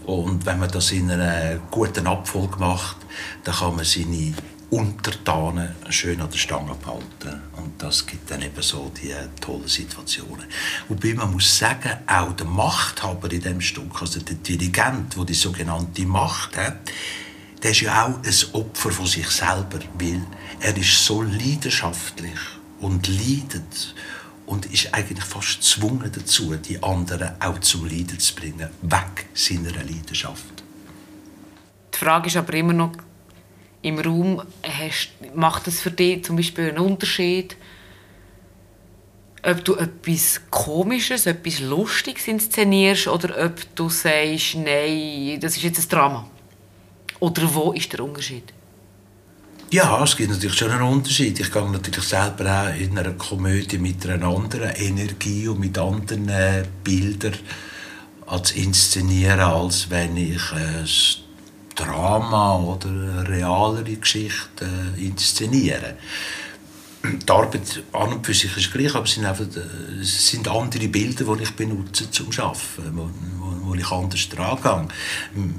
Und 0.05 0.45
wenn 0.45 0.59
man 0.59 0.71
das 0.71 0.91
in 0.91 1.09
einer 1.09 1.55
guten 1.71 2.05
Abfolge 2.05 2.57
macht, 2.57 2.97
dann 3.45 3.55
kann 3.55 3.77
man 3.77 3.85
seine 3.85 4.33
Untertanen 4.71 5.75
schön 5.89 6.21
an 6.21 6.29
der 6.29 6.37
Stange 6.37 6.75
behalten. 6.75 7.41
Und 7.57 7.81
das 7.81 8.05
gibt 8.05 8.29
dann 8.29 8.41
eben 8.41 8.61
so 8.61 8.91
die 9.01 9.13
tollen 9.41 9.67
Situationen. 9.67 10.45
Wobei 10.87 11.13
man 11.15 11.31
muss 11.31 11.57
sagen, 11.57 11.97
auch 12.05 12.33
der 12.33 12.45
Machthaber 12.45 13.31
in 13.31 13.41
dem 13.41 13.61
Stück, 13.61 14.01
also 14.01 14.19
der 14.19 14.35
Dirigent, 14.35 15.15
der 15.17 15.25
die 15.25 15.33
sogenannte 15.33 16.05
Macht 16.05 16.55
hat, 16.55 16.91
der 17.63 17.71
ist 17.71 17.81
ja 17.81 18.05
auch 18.05 18.23
ein 18.23 18.61
Opfer 18.61 18.91
von 18.91 19.07
sich 19.07 19.27
selber, 19.29 19.79
weil 19.95 20.21
er 20.59 20.77
ist 20.77 21.03
so 21.03 21.23
leidenschaftlich 21.23 22.39
und 22.79 23.07
leidet 23.07 23.95
und 24.45 24.65
ist 24.67 24.93
eigentlich 24.93 25.25
fast 25.25 25.57
gezwungen 25.57 26.11
dazu, 26.13 26.55
die 26.55 26.81
anderen 26.81 27.31
auch 27.39 27.59
zum 27.59 27.85
Leiden 27.85 28.19
zu 28.19 28.35
bringen, 28.35 28.69
weg 28.81 29.27
seiner 29.33 29.71
Leidenschaft. 29.71 30.63
Die 31.93 31.97
Frage 31.97 32.27
ist 32.27 32.37
aber 32.37 32.53
immer 32.53 32.73
noch 32.73 32.91
im 33.81 33.99
Raum, 33.99 34.41
hast, 34.63 35.09
macht 35.35 35.67
es 35.67 35.81
für 35.81 35.91
dich 35.91 36.23
zum 36.23 36.35
Beispiel 36.35 36.69
einen 36.69 36.79
Unterschied, 36.79 37.55
ob 39.43 39.63
du 39.63 39.75
etwas 39.75 40.41
Komisches, 40.49 41.25
etwas 41.25 41.59
Lustiges 41.61 42.27
inszenierst 42.27 43.07
oder 43.07 43.45
ob 43.45 43.75
du 43.75 43.89
sagst, 43.89 44.55
nein, 44.55 45.39
das 45.39 45.55
ist 45.55 45.63
jetzt 45.63 45.79
ein 45.79 45.89
Drama? 45.89 46.29
Oder 47.19 47.53
wo 47.53 47.71
ist 47.71 47.91
der 47.93 48.03
Unterschied? 48.03 48.53
Ja, 49.71 50.03
es 50.03 50.17
gibt 50.17 50.31
natürlich 50.31 50.57
schon 50.57 50.71
einen 50.71 50.81
Unterschied. 50.81 51.39
Ich 51.39 51.51
gehe 51.51 51.69
natürlich 51.69 52.03
selber 52.03 52.69
auch 52.69 52.75
in 52.75 52.97
einer 52.97 53.11
Komödie 53.13 53.77
mit 53.77 54.05
einer 54.07 54.27
anderen 54.27 54.71
Energie 54.71 55.47
und 55.47 55.59
mit 55.59 55.77
anderen 55.77 56.27
äh, 56.27 56.63
Bildern 56.83 57.35
als 58.25 58.51
inszenieren, 58.51 59.39
als 59.39 59.89
wenn 59.89 60.17
ich 60.17 60.41
ein 60.51 60.87
Drama 61.83 62.57
oder 62.57 63.27
realere 63.27 63.95
Geschichte 63.95 64.65
äh, 64.97 65.05
inszeniere 65.05 65.95
die 67.03 67.31
Arbeit 67.31 67.83
an 67.93 68.13
und 68.13 68.25
für 68.25 68.33
sich 68.33 68.55
ist 68.57 68.71
gleich, 68.71 68.93
aber 68.93 69.05
es 69.05 69.13
sind, 69.13 69.25
einfach, 69.25 69.45
äh, 69.45 70.01
es 70.01 70.27
sind 70.27 70.47
andere 70.47 70.87
Bilder, 70.87 71.35
die 71.35 71.43
ich 71.43 71.51
benutze 71.51 72.11
zum 72.11 72.27
Arbeiten, 72.37 72.91
wo, 72.93 73.09
wo, 73.39 73.69
wo 73.69 73.75
ich 73.75 73.89
anders 73.89 74.27
dran. 74.29 74.91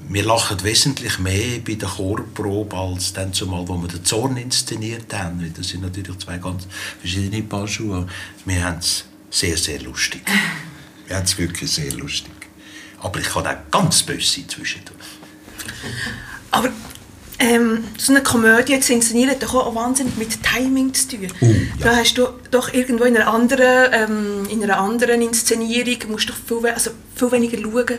Wir 0.09 0.25
lachen 0.25 0.63
wesentlich 0.63 1.19
mehr 1.19 1.61
bei 1.67 1.75
der 1.75 1.89
Chorprobe 1.89 2.77
als 2.77 3.13
dann 3.15 3.33
zumal, 3.33 3.67
wo 3.67 3.77
wir 3.79 3.89
den 3.89 4.05
Zorn 4.05 4.37
inszeniert 4.37 5.13
haben. 5.15 5.53
Das 5.57 5.69
sind 5.69 5.83
natürlich 5.83 6.19
zwei 6.19 6.37
ganz 6.39 6.67
verschiedene 7.01 7.43
Paar 7.43 7.67
Schuhe. 7.67 8.07
Wir 8.45 8.65
haben 8.65 8.79
es 8.79 9.05
sehr, 9.31 9.57
sehr 9.57 9.81
lustig. 9.81 10.23
Wir 11.07 11.17
haben 11.17 11.25
es 11.25 11.37
wirklich 11.39 11.69
sehr 11.73 11.93
lustig. 11.95 12.31
Aber 13.01 13.19
ich 13.19 13.27
kann 13.27 13.45
auch 13.45 13.57
ganz 13.73 14.05
böse 14.05 14.33
sein 14.33 14.49
zwischendurch. 14.49 15.20
Aber 16.51 16.71
ähm, 17.39 17.85
so 17.97 18.13
eine 18.13 18.23
Komödie 18.23 18.79
zu 18.81 18.93
inszenieren 18.93 19.31
hat 19.31 19.43
doch 19.43 19.55
auch 19.55 19.75
wahnsinnig 19.75 20.17
mit 20.19 20.43
Timing 20.43 20.93
zu 20.93 21.09
tun. 21.09 21.29
Uh, 21.41 21.47
ja. 21.47 21.57
Da 21.81 21.97
hast 21.97 22.15
du 22.15 22.29
doch 22.51 22.73
irgendwo 22.73 23.05
in 23.05 23.17
einer 23.17 23.33
anderen, 23.33 23.93
ähm, 23.93 24.49
in 24.51 24.63
einer 24.63 24.79
anderen 24.79 25.23
Inszenierung 25.23 26.11
musst 26.11 26.29
du 26.29 26.33
viel, 26.35 26.69
also 26.71 26.91
viel 27.17 27.33
weniger 27.33 27.59
schauen 27.59 27.99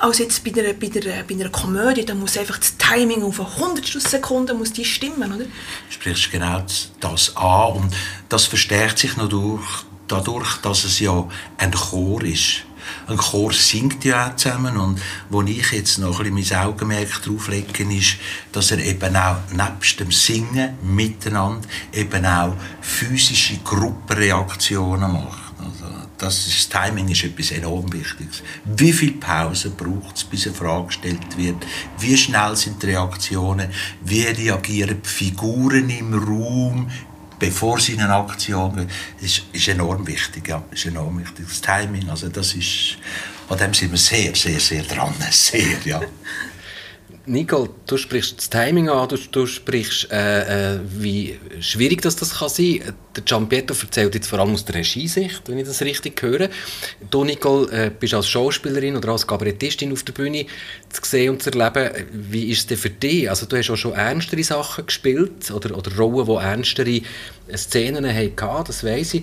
als 0.00 0.18
jetzt 0.18 0.42
bei 0.42 0.52
einer, 0.52 0.72
bei, 0.72 0.86
einer, 0.86 1.22
bei 1.22 1.34
einer 1.34 1.50
Komödie. 1.50 2.04
Da 2.04 2.14
muss 2.14 2.38
einfach 2.38 2.58
das 2.58 2.76
Timing 2.78 3.22
auf 3.22 3.40
eine 3.40 3.56
Hundertstel 3.56 4.00
Sekunde 4.00 4.54
muss 4.54 4.72
die 4.72 4.84
stimmen, 4.84 5.32
oder? 5.32 5.44
Du 5.44 5.50
sprichst 5.90 6.32
genau 6.32 6.64
das 7.00 7.36
an 7.36 7.72
und 7.74 7.94
das 8.30 8.46
verstärkt 8.46 8.98
sich 8.98 9.16
noch 9.16 9.28
durch, 9.28 9.84
dadurch, 10.08 10.56
dass 10.62 10.84
es 10.84 10.98
ja 10.98 11.28
ein 11.58 11.72
Chor 11.72 12.22
ist 12.22 12.64
ein 13.06 13.16
Chor 13.16 13.52
singt 13.52 14.04
ja 14.04 14.28
auch 14.28 14.36
zusammen 14.36 14.76
und 14.76 15.00
wo 15.30 15.42
ich 15.42 15.72
jetzt 15.72 15.98
noch 15.98 16.20
ein 16.20 16.34
bisschen 16.34 16.58
mein 16.58 16.66
Augenmerk 16.66 17.22
drauf 17.22 17.48
lege, 17.48 17.84
ist, 17.92 18.16
dass 18.52 18.70
er 18.70 18.78
eben 18.78 19.16
auch 19.16 19.36
nebst 19.52 20.00
dem 20.00 20.10
Singen 20.10 20.74
miteinander 20.82 21.68
eben 21.92 22.24
auch 22.24 22.56
physische 22.80 23.58
Gruppenreaktionen 23.58 25.12
macht. 25.12 25.52
Also 25.58 25.84
das, 26.18 26.46
ist, 26.46 26.72
das 26.72 26.82
Timing 26.84 27.08
ist 27.08 27.24
etwas 27.24 27.50
enorm 27.52 27.92
Wichtiges. 27.92 28.42
Wie 28.64 28.92
viel 28.92 29.12
Pause 29.12 29.70
braucht 29.70 30.16
es, 30.16 30.24
bis 30.24 30.46
eine 30.46 30.56
Frage 30.56 30.86
gestellt 30.86 31.36
wird? 31.36 31.66
Wie 31.98 32.16
schnell 32.16 32.56
sind 32.56 32.82
die 32.82 32.86
Reaktionen? 32.86 33.68
Wie 34.04 34.22
reagieren 34.22 35.00
die 35.04 35.08
Figuren 35.08 35.90
im 35.90 36.14
Raum? 36.14 36.90
Bevor 37.42 37.80
sie 37.80 37.94
in 37.94 38.00
eine 38.00 38.14
Aktion 38.14 38.76
gehen, 38.76 38.88
ist, 39.20 39.42
ist 39.52 39.66
enorm 39.66 40.06
wichtig. 40.06 40.46
Ja, 40.46 40.62
ist 40.70 40.86
enorm 40.86 41.18
wichtig. 41.18 41.44
Das 41.48 41.60
Timing, 41.60 42.08
also 42.08 42.28
das 42.28 42.54
ist, 42.54 42.98
an 43.48 43.58
dem 43.58 43.74
sind 43.74 43.90
wir 43.90 43.98
sehr, 43.98 44.32
sehr, 44.36 44.60
sehr 44.60 44.84
dran. 44.84 45.12
Sehr, 45.30 45.76
ja. 45.84 46.00
Nicole, 47.24 47.70
du 47.86 47.96
sprichst 47.96 48.36
das 48.36 48.50
Timing 48.50 48.88
an, 48.88 49.08
du, 49.08 49.16
du 49.16 49.46
sprichst, 49.46 50.10
äh, 50.10 50.74
äh, 50.74 50.80
wie 50.84 51.38
schwierig 51.60 52.02
das, 52.02 52.16
das 52.16 52.38
kann 52.38 52.48
sein 52.48 52.80
kann. 52.80 52.94
Der 53.14 53.22
Giampietro 53.22 53.76
erzählt 53.80 54.14
jetzt 54.16 54.26
vor 54.26 54.40
allem 54.40 54.54
aus 54.54 54.64
der 54.64 54.74
Regiesicht, 54.74 55.42
wenn 55.46 55.58
ich 55.58 55.66
das 55.66 55.82
richtig 55.82 56.20
höre. 56.20 56.48
Du, 57.10 57.22
Nicole, 57.22 57.70
äh, 57.70 57.90
bist 57.90 58.14
als 58.14 58.26
Schauspielerin 58.26 58.96
oder 58.96 59.10
als 59.10 59.24
Kabarettistin 59.24 59.92
auf 59.92 60.02
der 60.02 60.14
Bühne 60.14 60.46
zu 60.90 61.00
sehen 61.04 61.30
und 61.30 61.42
zu 61.44 61.50
erleben. 61.50 62.06
Wie 62.12 62.50
ist 62.50 62.58
es 62.58 62.66
denn 62.66 62.78
für 62.78 62.90
dich? 62.90 63.30
Also, 63.30 63.46
du 63.46 63.56
hast 63.56 63.70
auch 63.70 63.76
schon 63.76 63.92
ernstere 63.92 64.42
Sachen 64.42 64.86
gespielt 64.86 65.48
oder, 65.52 65.78
oder 65.78 65.94
Rollen, 65.94 66.26
die 66.26 66.44
ernstere 66.44 67.02
Szenen 67.54 68.04
hatten, 68.04 68.64
das 68.66 68.82
weiss 68.82 69.14
ich. 69.14 69.22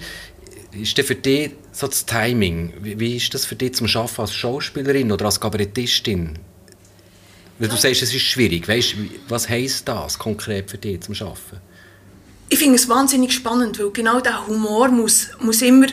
Ist 0.71 0.97
denn 0.97 1.03
für 1.03 1.15
dich 1.15 1.51
so 1.73 1.87
das 1.87 2.05
Timing, 2.05 2.73
wie, 2.81 2.97
wie 2.97 3.17
ist 3.17 3.33
das 3.33 3.45
für 3.45 3.55
dich 3.55 3.73
zum 3.73 3.87
Arbeiten 3.87 4.21
als 4.21 4.33
Schauspielerin 4.33 5.11
oder 5.11 5.25
als 5.25 5.39
Kabarettistin? 5.41 6.39
Weil 7.59 7.67
du 7.67 7.75
sagst, 7.75 8.01
es 8.01 8.13
ist 8.13 8.21
schwierig. 8.21 8.67
Weißt, 8.67 8.95
was 9.27 9.49
heisst 9.49 9.87
das 9.87 10.17
konkret 10.17 10.71
für 10.71 10.77
dich 10.77 11.01
zum 11.01 11.13
Arbeiten? 11.15 11.61
Ich 12.47 12.57
finde 12.57 12.75
es 12.75 12.87
wahnsinnig 12.87 13.33
spannend, 13.33 13.77
weil 13.79 13.91
genau 13.91 14.21
der 14.21 14.47
Humor 14.47 14.87
muss, 14.87 15.27
muss 15.39 15.61
immer... 15.61 15.87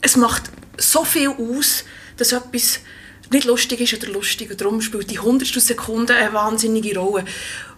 Es 0.00 0.16
macht 0.16 0.44
so 0.76 1.04
viel 1.04 1.28
aus, 1.28 1.84
dass 2.16 2.32
etwas 2.32 2.80
nicht 3.30 3.46
lustig 3.46 3.80
ist 3.80 3.94
oder 3.94 4.12
lustig. 4.12 4.50
Und 4.50 4.60
darum 4.60 4.80
spielt 4.80 5.10
die 5.10 5.18
hundertstel 5.18 5.62
Sekunde 5.62 6.14
eine 6.14 6.32
wahnsinnige 6.32 6.98
Rolle. 6.98 7.24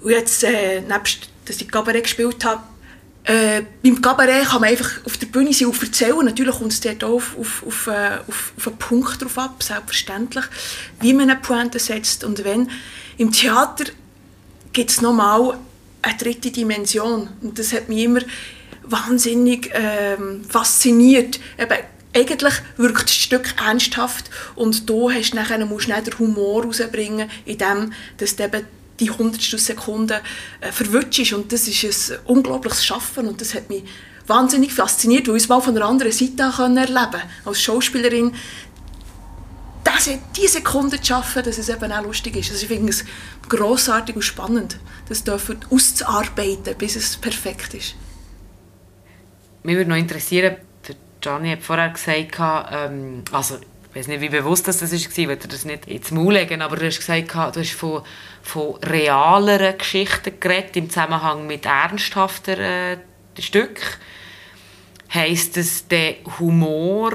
Und 0.01 0.11
jetzt, 0.11 0.45
äh, 0.45 0.81
nebst, 0.81 1.29
dass 1.45 1.61
ich 1.61 1.69
Cabaret 1.69 2.05
gespielt 2.05 2.45
habe, 2.45 2.63
äh, 3.27 3.63
beim 3.83 4.01
Cabaret 4.01 4.47
kann 4.47 4.61
man 4.61 4.71
einfach 4.71 5.05
auf 5.05 5.17
der 5.17 5.27
Bühne 5.27 5.53
sein 5.53 5.69
und 5.69 5.83
erzählen. 5.83 6.25
Natürlich 6.25 6.55
kommt 6.57 6.73
es 6.73 6.81
dort 6.81 7.03
auch 7.03 7.15
auf, 7.15 7.37
auf, 7.37 7.65
auf, 7.67 7.87
äh, 7.89 8.19
auf, 8.27 8.53
auf 8.57 8.69
einen 8.69 8.79
Punkt 8.79 9.21
drauf 9.21 9.37
ab, 9.39 9.63
selbstverständlich, 9.63 10.45
wie 11.01 11.13
man 11.13 11.29
eine 11.29 11.41
Pointe 11.41 11.81
setzt 11.81 12.23
und 12.23 12.45
wenn. 12.45 12.71
Im 13.19 13.33
Theater 13.33 13.87
gibt 14.73 14.91
es 14.91 15.01
nochmal 15.01 15.59
eine 16.03 16.17
dritte 16.17 16.53
Dimension 16.53 17.29
und 17.43 17.59
das 17.59 17.73
hat 17.73 17.89
mich 17.89 18.05
immer 18.05 18.21
wahnsinnig 18.85 19.71
ähm, 19.75 20.45
fasziniert. 20.49 21.41
Eben, 21.59 21.79
eigentlich 22.15 22.55
wirkt 22.77 23.05
das 23.05 23.15
Stück 23.15 23.55
ernsthaft 23.59 24.31
und 24.55 24.89
da 24.89 25.11
hast 25.11 25.33
du 25.33 25.37
nachher, 25.37 25.67
musst 25.67 25.89
du 25.89 26.01
den 26.01 26.19
Humor 26.21 26.65
rausbringen, 26.65 27.29
indem 27.45 27.93
du 28.19 28.25
eben 28.25 28.67
die 29.01 29.11
hundertstel 29.11 29.59
Sekunde 29.59 30.21
äh, 30.61 30.73
verwünscht 30.73 31.33
Und 31.33 31.53
das 31.53 31.69
ist 31.69 32.13
ein 32.13 32.19
unglaubliches 32.25 32.85
Schaffen 32.85 33.29
und 33.29 33.41
das 33.41 33.55
hat 33.55 33.69
mich 33.69 33.85
wahnsinnig 34.27 34.73
fasziniert, 34.73 35.29
weil 35.29 35.37
ich 35.37 35.45
es 35.45 35.49
mal 35.49 35.61
von 35.61 35.77
einer 35.77 35.87
anderen 35.87 36.13
Seite 36.13 36.43
erleben 36.43 36.87
konnte. 36.95 37.23
Als 37.45 37.63
Schauspielerin 37.63 38.33
das, 39.85 40.11
die 40.37 40.49
Sekunde 40.49 41.01
zu 41.01 41.07
schaffen, 41.07 41.45
dass 41.45 41.59
es 41.59 41.69
eben 41.69 41.93
auch 41.93 42.03
lustig 42.03 42.37
ist. 42.37 42.51
Also 42.51 42.63
ich 42.63 42.69
finde 42.69 42.91
es 42.91 43.05
grossartig 43.49 44.17
und 44.17 44.23
spannend, 44.23 44.79
das 45.09 45.23
dürfen 45.23 45.59
auszuarbeiten, 45.71 46.77
bis 46.77 46.97
es 46.97 47.17
perfekt 47.17 47.75
ist. 47.75 47.95
Mich 49.63 49.77
würde 49.77 49.91
noch 49.91 49.97
interessieren, 49.97 50.57
Gianni 51.21 51.51
hat 51.51 51.63
vorher 51.63 51.91
gesagt, 51.91 52.37
ähm, 52.73 53.25
also 53.33 53.59
ich 53.97 54.01
weiß 54.01 54.09
nicht, 54.09 54.21
wie 54.21 54.29
bewusst 54.29 54.69
das 54.69 54.83
war, 54.83 54.93
ich 54.93 55.17
will 55.17 55.37
das 55.37 55.65
nicht 55.65 55.87
ins 55.87 56.11
Maul 56.11 56.35
legen, 56.35 56.61
aber 56.61 56.77
du 56.77 56.85
hast 56.85 56.99
gesagt, 56.99 57.33
du 57.35 57.61
hast 57.61 57.71
von, 57.71 58.03
von 58.43 58.75
realeren 58.83 59.79
Geschichten 59.79 60.39
geredet 60.39 60.77
im 60.77 60.91
Zusammenhang 60.91 61.47
mit 61.47 61.65
ernsthafteren 61.65 63.01
äh, 63.01 63.41
Stücken. 63.41 63.83
Heisst 65.15 65.57
das, 65.57 65.89
der 65.89 66.17
Humor, 66.39 67.13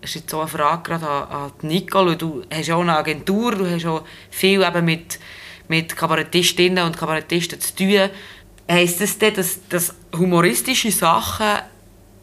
das 0.00 0.10
ist 0.10 0.14
jetzt 0.14 0.30
so 0.30 0.38
eine 0.38 0.48
Frage 0.48 0.90
gerade 0.90 1.08
an, 1.08 1.28
an 1.28 1.52
Nicole, 1.62 2.16
du 2.16 2.44
hast 2.52 2.68
ja 2.68 2.76
auch 2.76 2.82
eine 2.82 2.96
Agentur, 2.96 3.56
du 3.56 3.68
hast 3.68 3.84
auch 3.86 4.04
viel 4.30 4.62
eben 4.62 4.84
mit, 4.84 5.18
mit 5.66 5.96
Kabarettistinnen 5.96 6.84
und 6.84 6.96
Kabarettisten 6.96 7.60
zu 7.60 7.74
tun. 7.74 8.10
Heisst 8.70 9.00
das 9.00 9.18
denn, 9.18 9.34
dass, 9.34 9.58
dass 9.68 9.92
humoristische 10.16 10.92
Sachen 10.92 11.62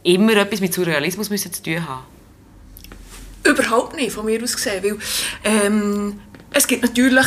immer 0.04 0.38
etwas 0.38 0.62
mit 0.62 0.74
Surrealismus 0.74 1.30
müssen 1.30 1.52
zu 1.52 1.62
tun 1.62 1.86
haben 1.86 2.19
Überhaupt 3.44 3.96
nicht, 3.96 4.12
von 4.12 4.26
mir 4.26 4.42
aus 4.44 4.56
gesehen. 4.56 4.84
Weil, 4.84 4.98
ähm, 5.44 6.20
es 6.52 6.68
gibt 6.68 6.84
natürlich 6.84 7.26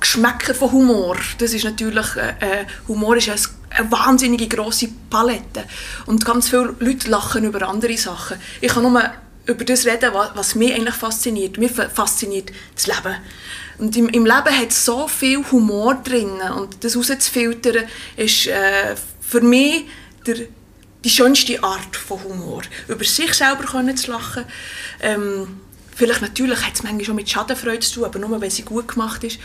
Geschmäcker 0.00 0.54
von 0.54 0.72
Humor. 0.72 1.16
Das 1.38 1.52
ist 1.52 1.64
natürlich, 1.64 2.16
äh, 2.16 2.62
äh 2.62 2.66
Humor 2.86 3.16
ist 3.16 3.28
eine, 3.28 3.38
eine 3.70 3.90
wahnsinnige 3.90 4.48
grosse 4.48 4.88
Palette. 5.10 5.64
Und 6.06 6.24
ganz 6.24 6.48
viele 6.48 6.74
Leute 6.78 7.10
lachen 7.10 7.44
über 7.44 7.68
andere 7.68 7.96
Sachen. 7.96 8.38
Ich 8.60 8.72
kann 8.72 8.84
nur 8.84 9.02
über 9.46 9.64
das 9.64 9.86
reden, 9.86 10.12
was, 10.34 10.54
mich 10.54 10.74
eigentlich 10.74 10.94
fasziniert. 10.94 11.58
Mich 11.58 11.72
fasziniert 11.72 12.52
das 12.74 12.86
Leben. 12.86 13.16
Und 13.78 13.96
im, 13.96 14.08
im 14.08 14.26
Leben 14.26 14.58
hat 14.58 14.72
so 14.72 15.08
viel 15.08 15.42
Humor 15.50 15.94
drin 15.94 16.40
und 16.56 16.82
das 16.82 16.96
rauszufiltern 16.96 17.84
ist 18.16 18.48
äh, 18.48 18.96
für 19.20 19.40
mich 19.40 19.84
der, 20.26 20.36
die 21.08 21.14
schönste 21.14 21.62
Art 21.64 21.96
von 21.96 22.22
Humor. 22.22 22.60
Über 22.86 23.02
sich 23.02 23.32
selber 23.32 23.64
können 23.64 23.96
zu 23.96 24.10
lachen. 24.10 24.44
Ähm, 25.00 25.60
vielleicht 25.96 26.20
natürlich 26.20 26.62
hat 26.66 26.74
es 26.74 26.82
manchmal 26.82 27.04
schon 27.06 27.16
mit 27.16 27.30
Schadenfreude 27.30 27.80
zu 27.80 27.94
tun, 27.94 28.04
aber 28.04 28.18
nur, 28.18 28.38
wenn 28.42 28.50
sie 28.50 28.62
gut 28.62 28.88
gemacht 28.88 29.24
ist. 29.24 29.38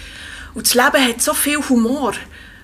Und 0.53 0.67
das 0.67 0.73
Leben 0.73 1.07
hat 1.07 1.21
so 1.21 1.33
viel 1.33 1.59
Humor. 1.69 2.13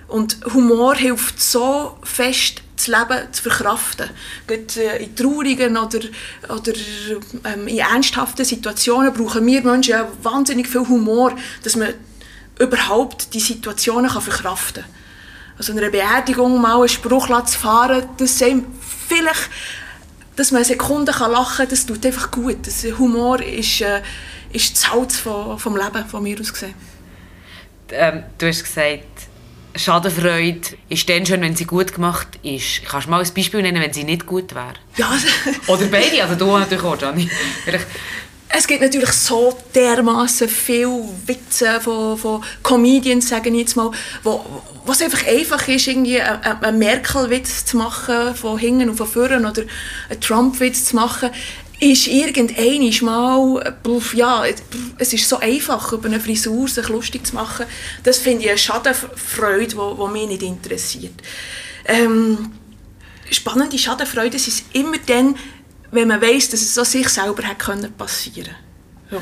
Und 0.09 0.37
Humor 0.53 0.95
hilft 0.95 1.41
so 1.41 1.97
fest, 2.03 2.61
das 2.75 2.87
Leben 2.87 3.31
zu 3.31 3.43
verkraften. 3.43 4.09
Gerade 4.45 4.83
äh, 4.83 5.05
in 5.05 5.15
traurigen 5.15 5.77
oder, 5.77 5.99
oder 6.49 6.73
ähm, 7.45 7.69
in 7.69 7.77
ernsthaften 7.77 8.43
Situationen 8.43 9.13
brauchen 9.13 9.45
wir 9.45 9.61
Menschen 9.61 9.91
ja 9.91 10.09
wahnsinnig 10.23 10.67
viel 10.67 10.85
Humor, 10.85 11.37
dass 11.63 11.77
man 11.77 11.93
überhaupt 12.59 13.33
die 13.33 13.39
Situationen 13.39 14.11
kann 14.11 14.21
verkraften 14.21 14.83
kann. 14.83 14.93
Also 15.59 15.73
eine 15.73 15.89
Beerdigung 15.89 16.61
mal 16.61 16.79
einen 16.79 16.87
Spruch 16.87 17.27
zu 17.43 17.59
fahren, 17.59 18.03
das 18.15 18.37
sind 18.37 18.65
vielleicht, 19.09 19.49
dass 20.35 20.51
man 20.51 20.59
eine 20.59 20.65
Sekunde 20.65 21.11
kann 21.11 21.31
lachen 21.31 21.57
kann, 21.57 21.69
das 21.69 21.85
tut 21.85 22.05
einfach 22.05 22.31
gut. 22.31 22.65
Das 22.65 22.85
Humor 22.97 23.41
ist, 23.41 23.81
äh, 23.81 24.01
ist 24.53 24.73
das 24.73 24.81
Salz 24.83 25.17
vom, 25.17 25.59
vom 25.59 25.75
Leben, 25.75 26.05
von 26.07 26.23
mir 26.23 26.39
aus 26.39 26.53
gesehen. 26.53 26.73
Ähm, 27.91 28.23
du 28.37 28.47
hast 28.47 28.63
gesagt, 28.63 29.03
Schadenfreude 29.75 30.61
ist 30.89 31.09
dann 31.09 31.25
schön, 31.25 31.41
wenn 31.41 31.55
sie 31.55 31.65
gut 31.65 31.93
gemacht 31.93 32.39
ist. 32.43 32.83
Kannst 32.85 33.07
du 33.07 33.11
mal 33.11 33.23
ein 33.23 33.33
Beispiel 33.33 33.61
nennen, 33.61 33.81
wenn 33.81 33.93
sie 33.93 34.03
nicht 34.03 34.25
gut 34.25 34.53
wäre? 34.53 34.73
Ja. 34.97 35.11
Oder 35.67 35.85
beide, 35.87 36.23
also 36.23 36.35
du 36.35 36.57
natürlich 36.57 36.83
auch, 36.83 36.97
Gianni. 36.97 37.29
Es 38.51 38.65
gibt 38.65 38.81
natürlich 38.81 39.11
so 39.11 39.55
dermaßen 39.75 40.49
viele 40.49 41.07
Witze 41.27 41.79
von, 41.81 42.17
von 42.17 42.43
Comedians, 42.63 43.29
sage 43.29 43.49
ich 43.49 43.55
jetzt 43.55 43.75
mal, 43.75 43.91
wo, 44.23 44.43
was 44.85 45.01
einfach 45.01 45.25
einfach 45.27 45.67
ist, 45.67 45.87
irgendwie 45.87 46.19
einen 46.19 46.79
Merkel-Witz 46.79 47.65
zu 47.65 47.77
machen, 47.77 48.33
von 48.35 48.57
hinten 48.57 48.89
und 48.89 48.97
von 48.97 49.07
vorne, 49.07 49.37
oder 49.37 49.63
einen 50.09 50.19
Trump-Witz 50.19 50.85
zu 50.85 50.95
machen 50.95 51.29
ist 51.79 52.07
irgendein 52.07 53.03
mal, 53.03 53.75
ja, 54.13 54.43
es 54.97 55.13
ist 55.13 55.29
so 55.29 55.39
einfach, 55.39 55.93
über 55.93 56.07
eine 56.07 56.19
Frisur 56.19 56.67
sich 56.67 56.89
lustig 56.89 57.25
zu 57.25 57.35
machen. 57.35 57.65
Das 58.03 58.17
finde 58.17 58.43
ich 58.43 58.49
eine 58.49 58.57
Schadenfreude, 58.57 59.75
die 59.75 60.11
mich 60.11 60.27
nicht 60.27 60.43
interessiert. 60.43 61.13
Ähm, 61.85 62.51
spannende 63.31 63.77
Schadenfreude 63.77 64.35
ist 64.35 64.63
immer 64.73 64.97
dann, 65.05 65.37
wenn 65.91 66.07
man 66.07 66.21
weiß, 66.21 66.49
dass 66.49 66.61
es 66.61 66.75
so 66.75 66.83
sich 66.83 67.09
selber 67.09 67.43
passieren 67.97 68.55
können. 69.09 69.21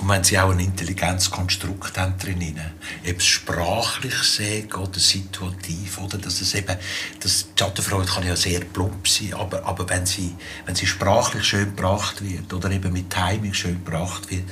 Und 0.00 0.08
wenn 0.08 0.22
sie 0.22 0.38
auch 0.38 0.50
ein 0.50 0.60
intelligentes 0.60 1.28
Konstrukt 1.28 1.98
haben 1.98 2.16
drin, 2.18 2.60
ob 3.08 3.20
sprachlich 3.20 4.14
sagen 4.14 4.72
oder 4.74 4.98
situativ, 4.98 5.98
oder 5.98 6.18
dass 6.18 6.40
es 6.40 6.54
eben, 6.54 6.76
das 7.20 7.46
Schattenfreude 7.58 8.06
kann 8.06 8.24
ja 8.24 8.36
sehr 8.36 8.60
plump 8.60 9.08
sein, 9.08 9.34
aber, 9.34 9.64
aber 9.66 9.88
wenn, 9.88 10.06
sie, 10.06 10.36
wenn 10.66 10.76
sie 10.76 10.86
sprachlich 10.86 11.44
schön 11.44 11.74
gebracht 11.74 12.22
wird 12.22 12.52
oder 12.52 12.70
eben 12.70 12.92
mit 12.92 13.10
Timing 13.10 13.54
schön 13.54 13.84
gebracht 13.84 14.30
wird, 14.30 14.44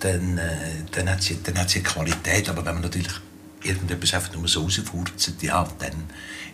dann, 0.00 0.38
äh, 0.38 0.84
dann, 0.92 1.10
hat 1.10 1.22
sie, 1.22 1.42
dann 1.42 1.58
hat 1.58 1.68
sie 1.68 1.82
Qualität. 1.82 2.48
Aber 2.48 2.64
wenn 2.64 2.74
man 2.74 2.82
natürlich 2.82 3.12
irgendetwas 3.66 4.14
einfach 4.14 4.34
nur 4.34 4.48
so 4.48 4.62
rausfurzt, 4.62 5.42
ja, 5.42 5.66
dann 5.78 6.04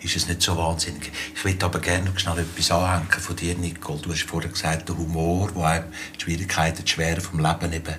ist 0.01 0.17
es 0.17 0.27
nicht 0.27 0.43
so 0.43 0.57
wahnsinnig. 0.57 1.13
Ich 1.35 1.45
würde 1.45 1.65
aber 1.65 1.79
gerne 1.79 2.11
noch 2.11 2.19
schnell 2.19 2.39
etwas 2.39 2.71
anhängen 2.71 3.09
von 3.11 3.37
dir, 3.37 3.55
Nicole. 3.55 4.01
Du 4.01 4.11
hast 4.13 4.23
vorher 4.23 4.51
gesagt, 4.51 4.89
der 4.89 4.97
Humor, 4.97 5.51
wo 5.55 5.63
einem 5.63 5.85
die 6.17 6.23
Schwierigkeiten, 6.23 6.85
die 6.85 6.91
Schwere 6.91 7.21
vom 7.21 7.39
Leben 7.39 7.73
eben 7.73 7.95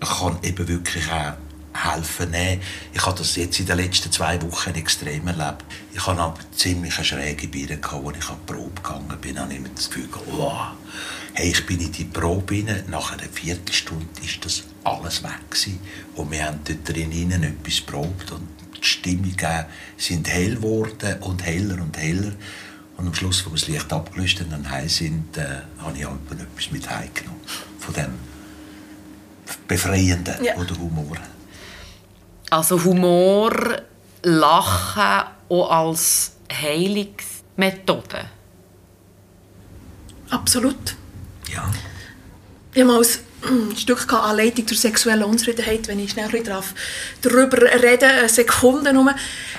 kann 0.00 0.38
eben 0.42 0.68
wirklich 0.68 1.10
auch 1.10 1.34
helfen. 1.72 2.30
Nee, 2.30 2.60
ich 2.92 3.04
habe 3.04 3.18
das 3.18 3.36
jetzt 3.36 3.58
in 3.60 3.66
den 3.66 3.76
letzten 3.76 4.10
zwei 4.10 4.40
Wochen 4.42 4.74
extrem 4.74 5.26
erlebt. 5.26 5.64
Ich 5.92 6.06
habe 6.06 6.20
aber 6.20 6.38
ziemlich 6.54 6.96
eine 6.96 7.04
schräge 7.04 7.48
gehabt, 7.48 8.06
als 8.06 8.16
ich 8.18 8.30
an 8.30 8.36
die 8.42 8.52
Probe 8.52 8.82
gegangen 8.82 9.18
bin. 9.20 9.32
Ich 9.32 9.38
habe 9.38 9.54
immer 9.54 9.68
das 9.74 9.88
Gefühl, 9.88 10.08
oh, 10.32 10.52
hey, 11.34 11.50
ich 11.50 11.66
bin 11.66 11.80
in 11.80 11.92
die 11.92 12.04
Probe 12.04 12.54
rein. 12.54 12.84
Nach 12.88 13.12
einer 13.12 13.22
Viertelstunde 13.22 14.06
ist 14.24 14.44
das 14.44 14.64
alles 14.84 15.22
weg 15.22 15.50
gewesen. 15.50 15.80
Und 16.14 16.30
wir 16.30 16.44
haben 16.44 16.60
dort 16.64 16.88
drinnen 16.88 17.42
etwas 17.42 17.80
probt 17.80 18.32
und 18.32 18.48
die 18.76 18.86
Stimmungen 18.86 19.64
sind 19.96 20.28
hell 20.28 20.56
geworden 20.56 21.16
und 21.22 21.44
heller 21.44 21.80
und 21.80 21.96
heller. 21.96 22.32
Und 22.96 23.06
am 23.06 23.14
Schluss, 23.14 23.44
wo 23.46 23.50
wir 23.50 23.58
das 23.58 23.68
Licht 23.68 23.92
abgelöst 23.92 24.40
haben 24.40 24.52
und 24.52 24.70
heim 24.70 24.88
sind, 24.88 25.36
äh, 25.36 25.60
habe 25.78 25.96
ich 25.96 26.04
auch 26.04 26.14
etwas 26.30 26.70
mit 26.72 26.88
heimgenommen. 26.90 27.40
Von 27.78 27.94
dem 27.94 28.14
Befreienden, 29.66 30.44
ja. 30.44 30.56
oder 30.56 30.76
Humor 30.78 31.16
Also 32.50 32.82
Humor, 32.82 33.52
Lachen 34.22 35.28
auch 35.48 35.70
als 35.70 36.32
Heilungsmethode? 36.52 38.24
Absolut. 40.30 40.97
Ja. 41.52 41.70
Ich 42.74 42.82
habe 42.82 42.92
mal 42.92 43.02
ein 43.42 43.76
Stück 43.76 44.12
Anleitung 44.12 44.66
zur 44.66 44.76
sexuellen 44.76 45.24
Unzufriedenheit, 45.24 45.88
wenn 45.88 46.00
ich 46.00 46.10
schnell 46.10 46.28
darüber 47.22 47.62
reden, 47.62 48.10
eine 48.10 48.28
Sekunde 48.28 48.92
nur. 48.92 49.14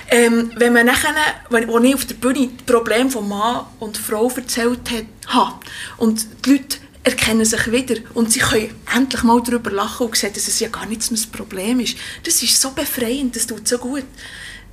Ähm, 0.08 0.52
wenn 0.56 0.72
man 0.72 0.86
nachher, 0.86 1.14
wenn, 1.48 1.68
als 1.68 1.84
ich 1.84 1.94
auf 1.94 2.04
der 2.04 2.14
Bühne 2.14 2.50
das 2.56 2.66
Problem 2.66 3.10
von 3.10 3.28
Mann 3.28 3.66
und 3.78 3.96
Frau 3.96 4.30
erzählt 4.30 4.80
habe 5.26 5.54
und 5.98 6.26
die 6.44 6.50
Leute 6.52 6.78
erkennen 7.02 7.44
sich 7.44 7.72
wieder 7.72 7.96
und 8.14 8.32
sie 8.32 8.40
können 8.40 8.74
endlich 8.94 9.22
mal 9.22 9.40
darüber 9.42 9.70
lachen 9.70 10.06
und 10.06 10.16
sehen, 10.16 10.32
dass 10.34 10.48
es 10.48 10.60
ja 10.60 10.68
gar 10.68 10.86
nicht 10.86 11.10
das 11.10 11.26
Problem 11.26 11.80
ist. 11.80 11.96
Das 12.24 12.42
ist 12.42 12.60
so 12.60 12.70
befreiend, 12.72 13.36
das 13.36 13.46
tut 13.46 13.66
so 13.66 13.78
gut. 13.78 14.04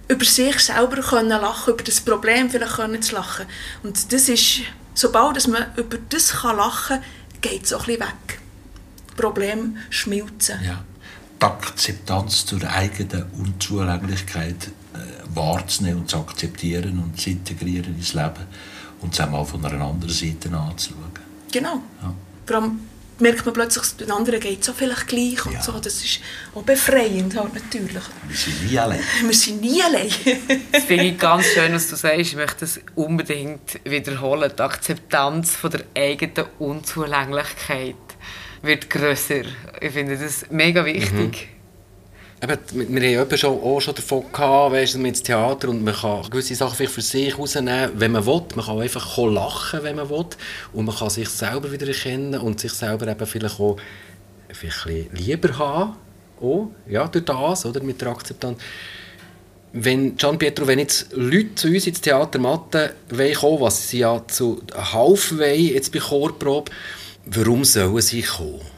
Über 0.10 0.26
sich 0.26 0.60
selber 0.60 1.02
können 1.02 1.30
lachen, 1.30 1.74
über 1.74 1.84
das 1.84 2.02
Problem 2.02 2.50
vielleicht 2.50 2.76
können 2.76 3.02
zu 3.02 3.16
lachen. 3.16 3.46
Und 3.84 4.12
das 4.12 4.30
ist, 4.30 4.62
sobald 4.98 5.48
man 5.48 5.66
über 5.76 5.98
das 6.10 6.32
kann 6.32 6.58
lachen 6.58 7.00
kann, 7.00 7.42
geht 7.42 7.66
es 7.66 7.74
auch 7.74 7.82
ein 7.82 7.98
bisschen 7.98 8.02
weg. 8.02 8.40
Problem 9.16 9.78
schmilzen. 9.90 10.60
Ja. 10.64 10.84
Die 11.40 11.46
Akzeptanz 11.46 12.46
zur 12.46 12.64
eigenen 12.68 13.26
Unzulänglichkeit 13.38 14.68
äh, 14.94 15.36
wahrzunehmen 15.36 16.02
und 16.02 16.10
zu 16.10 16.18
akzeptieren 16.18 17.00
und 17.00 17.20
zu 17.20 17.30
integrieren 17.30 17.96
ins 17.96 18.14
Leben 18.14 18.46
und 19.02 19.14
es 19.14 19.20
auch 19.20 19.30
mal 19.30 19.46
von 19.46 19.64
einer 19.64 19.86
anderen 19.86 20.14
Seite 20.14 20.50
anzuschauen. 20.52 21.12
Genau. 21.52 21.82
Ja. 22.02 22.14
Vor 22.46 22.56
allem 22.56 22.80
merkt 23.20 23.46
man 23.46 23.54
plötzlich, 23.54 23.86
den 23.98 24.12
anderen 24.12 24.40
geht 24.40 24.64
so 24.64 24.74
vielleicht 24.74 25.08
gleich 25.08 25.46
und 25.46 25.54
ja. 25.54 25.62
so. 25.62 25.74
Das 25.74 26.04
ist 26.04 26.20
auch 26.54 26.64
befreiend 26.64 27.36
halt 27.38 27.54
natürlich. 27.54 28.04
Wir 28.28 28.36
sind 28.36 28.70
nie 28.70 28.80
allein. 28.80 29.00
Wir 29.24 29.34
sind 29.34 29.62
nie 29.62 29.82
allein. 29.82 30.10
das 30.72 30.84
finde 30.84 31.06
ich 31.06 31.18
ganz 31.18 31.46
schön, 31.48 31.74
was 31.74 31.90
du 31.90 31.96
sagst. 31.96 32.20
Ich 32.20 32.36
möchte 32.36 32.62
das 32.62 32.80
unbedingt 32.96 33.80
wiederholen. 33.84 34.52
Die 34.58 34.62
Akzeptanz 34.62 35.56
von 35.56 35.72
der 35.72 35.84
eigenen 35.96 36.48
Unzulänglichkeit 36.60 37.96
wird 38.62 38.90
grösser. 38.90 39.44
Ich 39.82 39.92
finde 39.92 40.18
das 40.18 40.46
mega 40.50 40.84
wichtig. 40.86 41.50
Mhm. 41.52 41.57
Eben, 42.40 42.96
wir 42.96 43.20
haben 43.20 43.38
schon, 43.38 43.60
auch 43.60 43.80
schon 43.80 43.96
davon 43.96 44.32
gehabt, 44.32 44.74
weißt, 44.74 44.98
man 44.98 45.08
ins 45.08 45.24
Theater 45.24 45.70
und 45.70 45.84
man 45.84 45.96
kann 45.96 46.30
gewisse 46.30 46.54
Sachen 46.54 46.88
für 46.88 47.02
sich 47.02 47.36
rausnehmen, 47.36 47.90
wenn 47.96 48.12
man 48.12 48.28
will. 48.28 48.44
Man 48.54 48.64
kann 48.64 48.80
einfach 48.80 49.18
lachen, 49.18 49.80
wenn 49.82 49.96
man 49.96 50.08
will. 50.08 50.26
Und 50.72 50.86
man 50.86 50.96
kann 50.96 51.10
sich 51.10 51.30
selber 51.30 51.72
wieder 51.72 51.88
erkennen 51.88 52.40
und 52.40 52.60
sich 52.60 52.74
selber 52.74 53.08
eben 53.08 53.26
vielleicht 53.26 53.60
auch 53.60 53.78
vielleicht 54.50 55.12
lieber 55.14 55.58
haben. 55.58 55.96
Auch, 56.40 56.70
ja, 56.88 57.08
durch 57.08 57.26
das, 57.26 57.66
oder, 57.66 57.82
mit 57.82 58.00
der 58.02 58.10
Akzeptanz. 58.10 58.60
Wenn, 59.74 60.16
Gian 60.16 60.38
Pietro, 60.38 60.68
wenn 60.68 60.78
jetzt 60.78 61.12
Leute 61.14 61.56
zu 61.56 61.68
uns 61.70 61.88
ins 61.88 62.02
Theater 62.02 62.38
Mathe 62.38 62.94
kommen, 63.40 63.62
was 63.62 63.90
sie 63.90 64.00
ja 64.00 64.22
zu 64.28 64.62
Half 64.76 65.38
wollen, 65.38 65.60
jetzt 65.60 65.92
bei 65.92 66.00
Chorprobe, 66.00 66.72
warum 67.26 67.64
sollen 67.64 68.00
sie 68.02 68.22
kommen? 68.22 68.77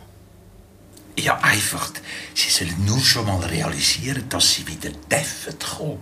Ja, 1.19 1.37
einfach, 1.41 1.91
sie 2.33 2.49
sollen 2.49 2.85
nur 2.85 2.99
schon 2.99 3.25
mal 3.25 3.39
realisieren, 3.39 4.23
dass 4.29 4.53
sie 4.53 4.67
wieder 4.67 4.89
dürfen 5.11 5.59
kommen. 5.59 5.99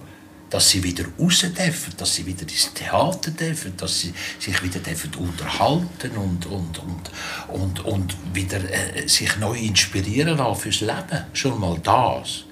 Dass 0.49 0.69
sie 0.69 0.82
wieder 0.82 1.03
raus 1.19 1.41
dürfen, 1.41 1.93
dass 1.97 2.15
sie 2.15 2.25
wieder 2.25 2.43
ins 2.43 2.71
Theater 2.73 3.32
dürfen, 3.32 3.75
dass 3.75 3.99
sie 3.99 4.13
sich 4.39 4.63
wieder 4.63 4.80
dürfen 4.80 5.13
unterhalten 5.15 6.12
und, 6.15 6.45
und, 6.45 6.80
und, 6.80 7.12
und, 7.49 7.80
und 7.82 8.17
wieder 8.34 8.60
äh, 8.69 9.08
sich 9.10 9.36
neu 9.38 9.58
inspirieren 9.58 10.38
lassen 10.38 10.62
fürs 10.62 10.80
Leben. 10.82 11.25
Schon 11.34 11.60
mal 11.60 11.77
das. 11.84 12.45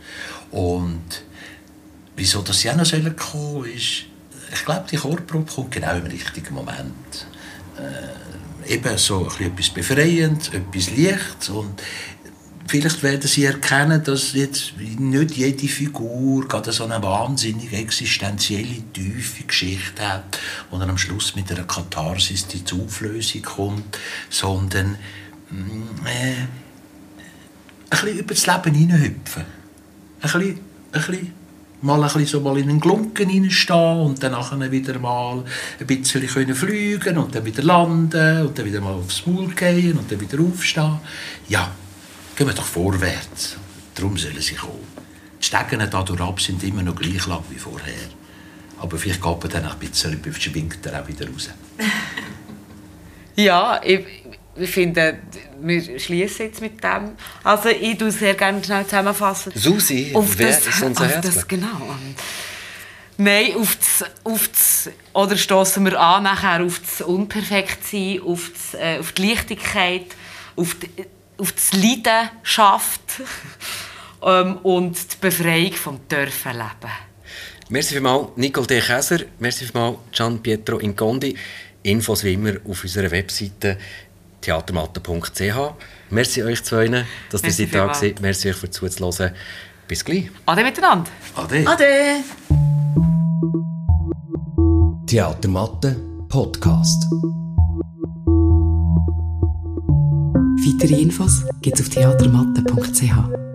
Und 0.52 1.24
wieso 2.18 2.42
dass 2.42 2.60
sie 2.60 2.70
auch 2.70 2.76
noch 2.76 2.90
kommen 2.90 3.16
sollen, 3.16 3.74
ist, 3.74 4.04
ich 4.54 4.66
glaube, 4.66 4.86
die 4.92 4.98
Chorprobe 4.98 5.50
kommt 5.50 5.72
genau 5.72 5.96
im 5.96 6.06
richtigen 6.06 6.54
Moment. 6.54 7.28
Äh, 7.78 8.74
eben 8.74 8.98
so 8.98 9.30
etwas 9.40 9.70
Befreiendes, 9.70 10.50
etwas 10.50 10.90
Lichts 10.92 11.50
und 11.50 11.82
Vielleicht 12.68 13.04
werden 13.04 13.22
Sie 13.22 13.46
erkennen, 13.46 14.04
dass 14.04 14.34
jetzt 14.34 14.74
nicht 14.78 15.38
jede 15.38 15.68
Figur 15.68 16.48
gerade 16.48 16.72
so 16.72 16.86
eine 16.86 17.02
wahnsinnig 17.02 17.72
existenzielle, 17.72 18.82
tiefe 18.92 19.44
Geschichte 19.44 20.08
hat, 20.08 20.40
und 20.72 20.80
dann 20.80 20.90
am 20.90 20.98
Schluss 20.98 21.36
mit 21.36 21.52
einer 21.52 21.66
Katharsis 21.66 22.48
die 22.48 22.66
Zuflösung 22.66 23.44
kommt, 23.44 24.00
sondern 24.32 24.98
mm, 25.52 26.08
äh, 26.08 26.34
ein 27.92 28.00
bisschen 28.02 28.18
über 28.18 28.34
das 28.34 28.48
Leben 28.48 28.74
hineinhüpfen. 28.74 29.44
Ein 29.44 30.22
bisschen, 30.22 30.42
ein 30.52 30.60
bisschen, 30.92 31.34
mal 31.82 32.02
ein 32.02 32.02
bisschen 32.02 32.26
so 32.26 32.40
mal 32.42 32.58
in 32.58 32.70
einen 32.70 32.80
Glunken 32.80 33.30
hineinstehen 33.30 34.00
und 34.00 34.24
dann 34.24 34.32
nachher 34.32 34.72
wieder 34.72 34.98
mal 34.98 35.44
ein 35.80 35.86
bisschen 35.86 36.26
können 36.26 36.56
fliegen 36.56 37.20
und 37.20 37.36
dann 37.36 37.46
wieder 37.46 37.62
landen 37.62 38.48
und 38.48 38.58
dann 38.58 38.66
wieder 38.66 38.82
mal 38.82 38.94
aufs 38.94 39.28
Maul 39.28 39.50
gehen 39.50 40.00
und 40.00 40.12
dann 40.12 40.20
wieder 40.20 40.40
aufstehen. 40.40 40.98
Ja, 41.48 41.72
gehen 42.36 42.48
wir 42.48 42.54
doch 42.54 42.66
vorwärts. 42.66 43.58
Darum 43.96 44.18
sollen 44.18 44.42
sie 44.42 44.56
kommen. 44.56 44.88
Die 45.40 45.46
Stegen 45.46 45.90
da 45.90 46.04
durchab 46.04 46.42
sind 46.42 46.64
immer 46.64 46.84
noch 46.84 46.96
gleich 46.96 47.26
lang 47.28 47.44
wie 47.50 47.58
vorher. 47.58 48.10
Aber 48.78 48.98
vielleicht 48.98 49.22
geht 49.22 49.44
man 49.44 49.52
dann 49.52 49.66
ein 49.66 49.80
bisschen, 49.80 50.22
schwingt 50.40 50.86
er 50.86 51.02
auch 51.02 51.08
wieder 51.08 51.28
raus. 51.30 51.50
Ja, 53.38 53.82
ich, 53.84 54.06
ich 54.56 54.70
finde, 54.70 55.20
wir 55.60 56.00
schließen 56.00 56.46
jetzt 56.46 56.62
mit 56.62 56.82
dem. 56.82 57.18
Also 57.44 57.68
ich 57.68 57.98
tue 57.98 58.10
sehr 58.10 58.34
gerne 58.34 58.64
schnell 58.64 58.86
zusammenfassen. 58.86 59.52
Susi, 59.54 60.12
auf 60.14 60.38
wer 60.38 60.48
das, 60.48 60.66
ist 60.66 60.82
unser 60.82 61.08
das, 61.08 61.46
Genau. 61.46 61.96
Nein, 63.18 63.56
auf 63.58 63.76
das, 63.76 64.10
auf 64.24 64.48
das, 64.48 64.90
oder 65.12 65.36
stoßen 65.36 65.84
wir 65.84 66.00
an 66.00 66.24
nachher 66.24 66.64
auf 66.64 66.80
das 66.80 67.02
Unperfektsein, 67.06 68.22
auf, 68.22 68.52
das, 68.54 68.80
äh, 68.80 69.00
auf 69.00 69.12
die 69.12 69.28
Leichtigkeit, 69.28 70.16
auf 70.56 70.76
die, 70.76 70.90
auf 71.38 71.52
das 71.52 71.74
Leidenschaft 71.74 73.22
ähm, 74.24 74.58
und 74.58 74.98
die 75.14 75.18
Befreiung 75.22 75.74
vom 75.74 76.00
Dörfenleben. 76.08 76.92
Merci 77.70 77.94
vielmals 77.94 78.30
Nicole 78.36 78.68
D. 78.68 78.80
Käser, 78.80 79.22
merci 79.40 79.66
vielmals 79.66 79.98
Gian 80.12 80.42
Pietro 80.42 80.78
Incondi. 80.78 81.36
Infos 81.84 82.24
wie 82.24 82.34
immer 82.34 82.54
auf 82.68 82.84
unserer 82.84 83.12
Webseite 83.12 83.78
theatermatte.ch. 84.42 85.74
Merci 86.10 86.44
euch 86.44 86.64
zwei, 86.64 86.88
dass 87.30 87.42
ihr 87.42 87.48
Merci 87.48 87.66
seid 87.66 87.76
da 87.76 87.94
seid. 87.94 88.22
Merci 88.22 88.50
euch 88.50 88.56
für 88.56 88.70
zuzuhören. 88.70 89.34
Bis 89.88 90.04
gleich. 90.04 90.30
Ade 90.46 90.64
miteinander! 90.64 91.12
Ade. 91.36 91.64
Ade! 91.68 92.24
Theatermatte 95.08 95.96
Podcast. 96.28 97.06
Weitere 100.66 101.00
Infos 101.00 101.44
gibt's 101.62 101.80
auf 101.80 101.90
theatermatte.ch. 101.90 103.55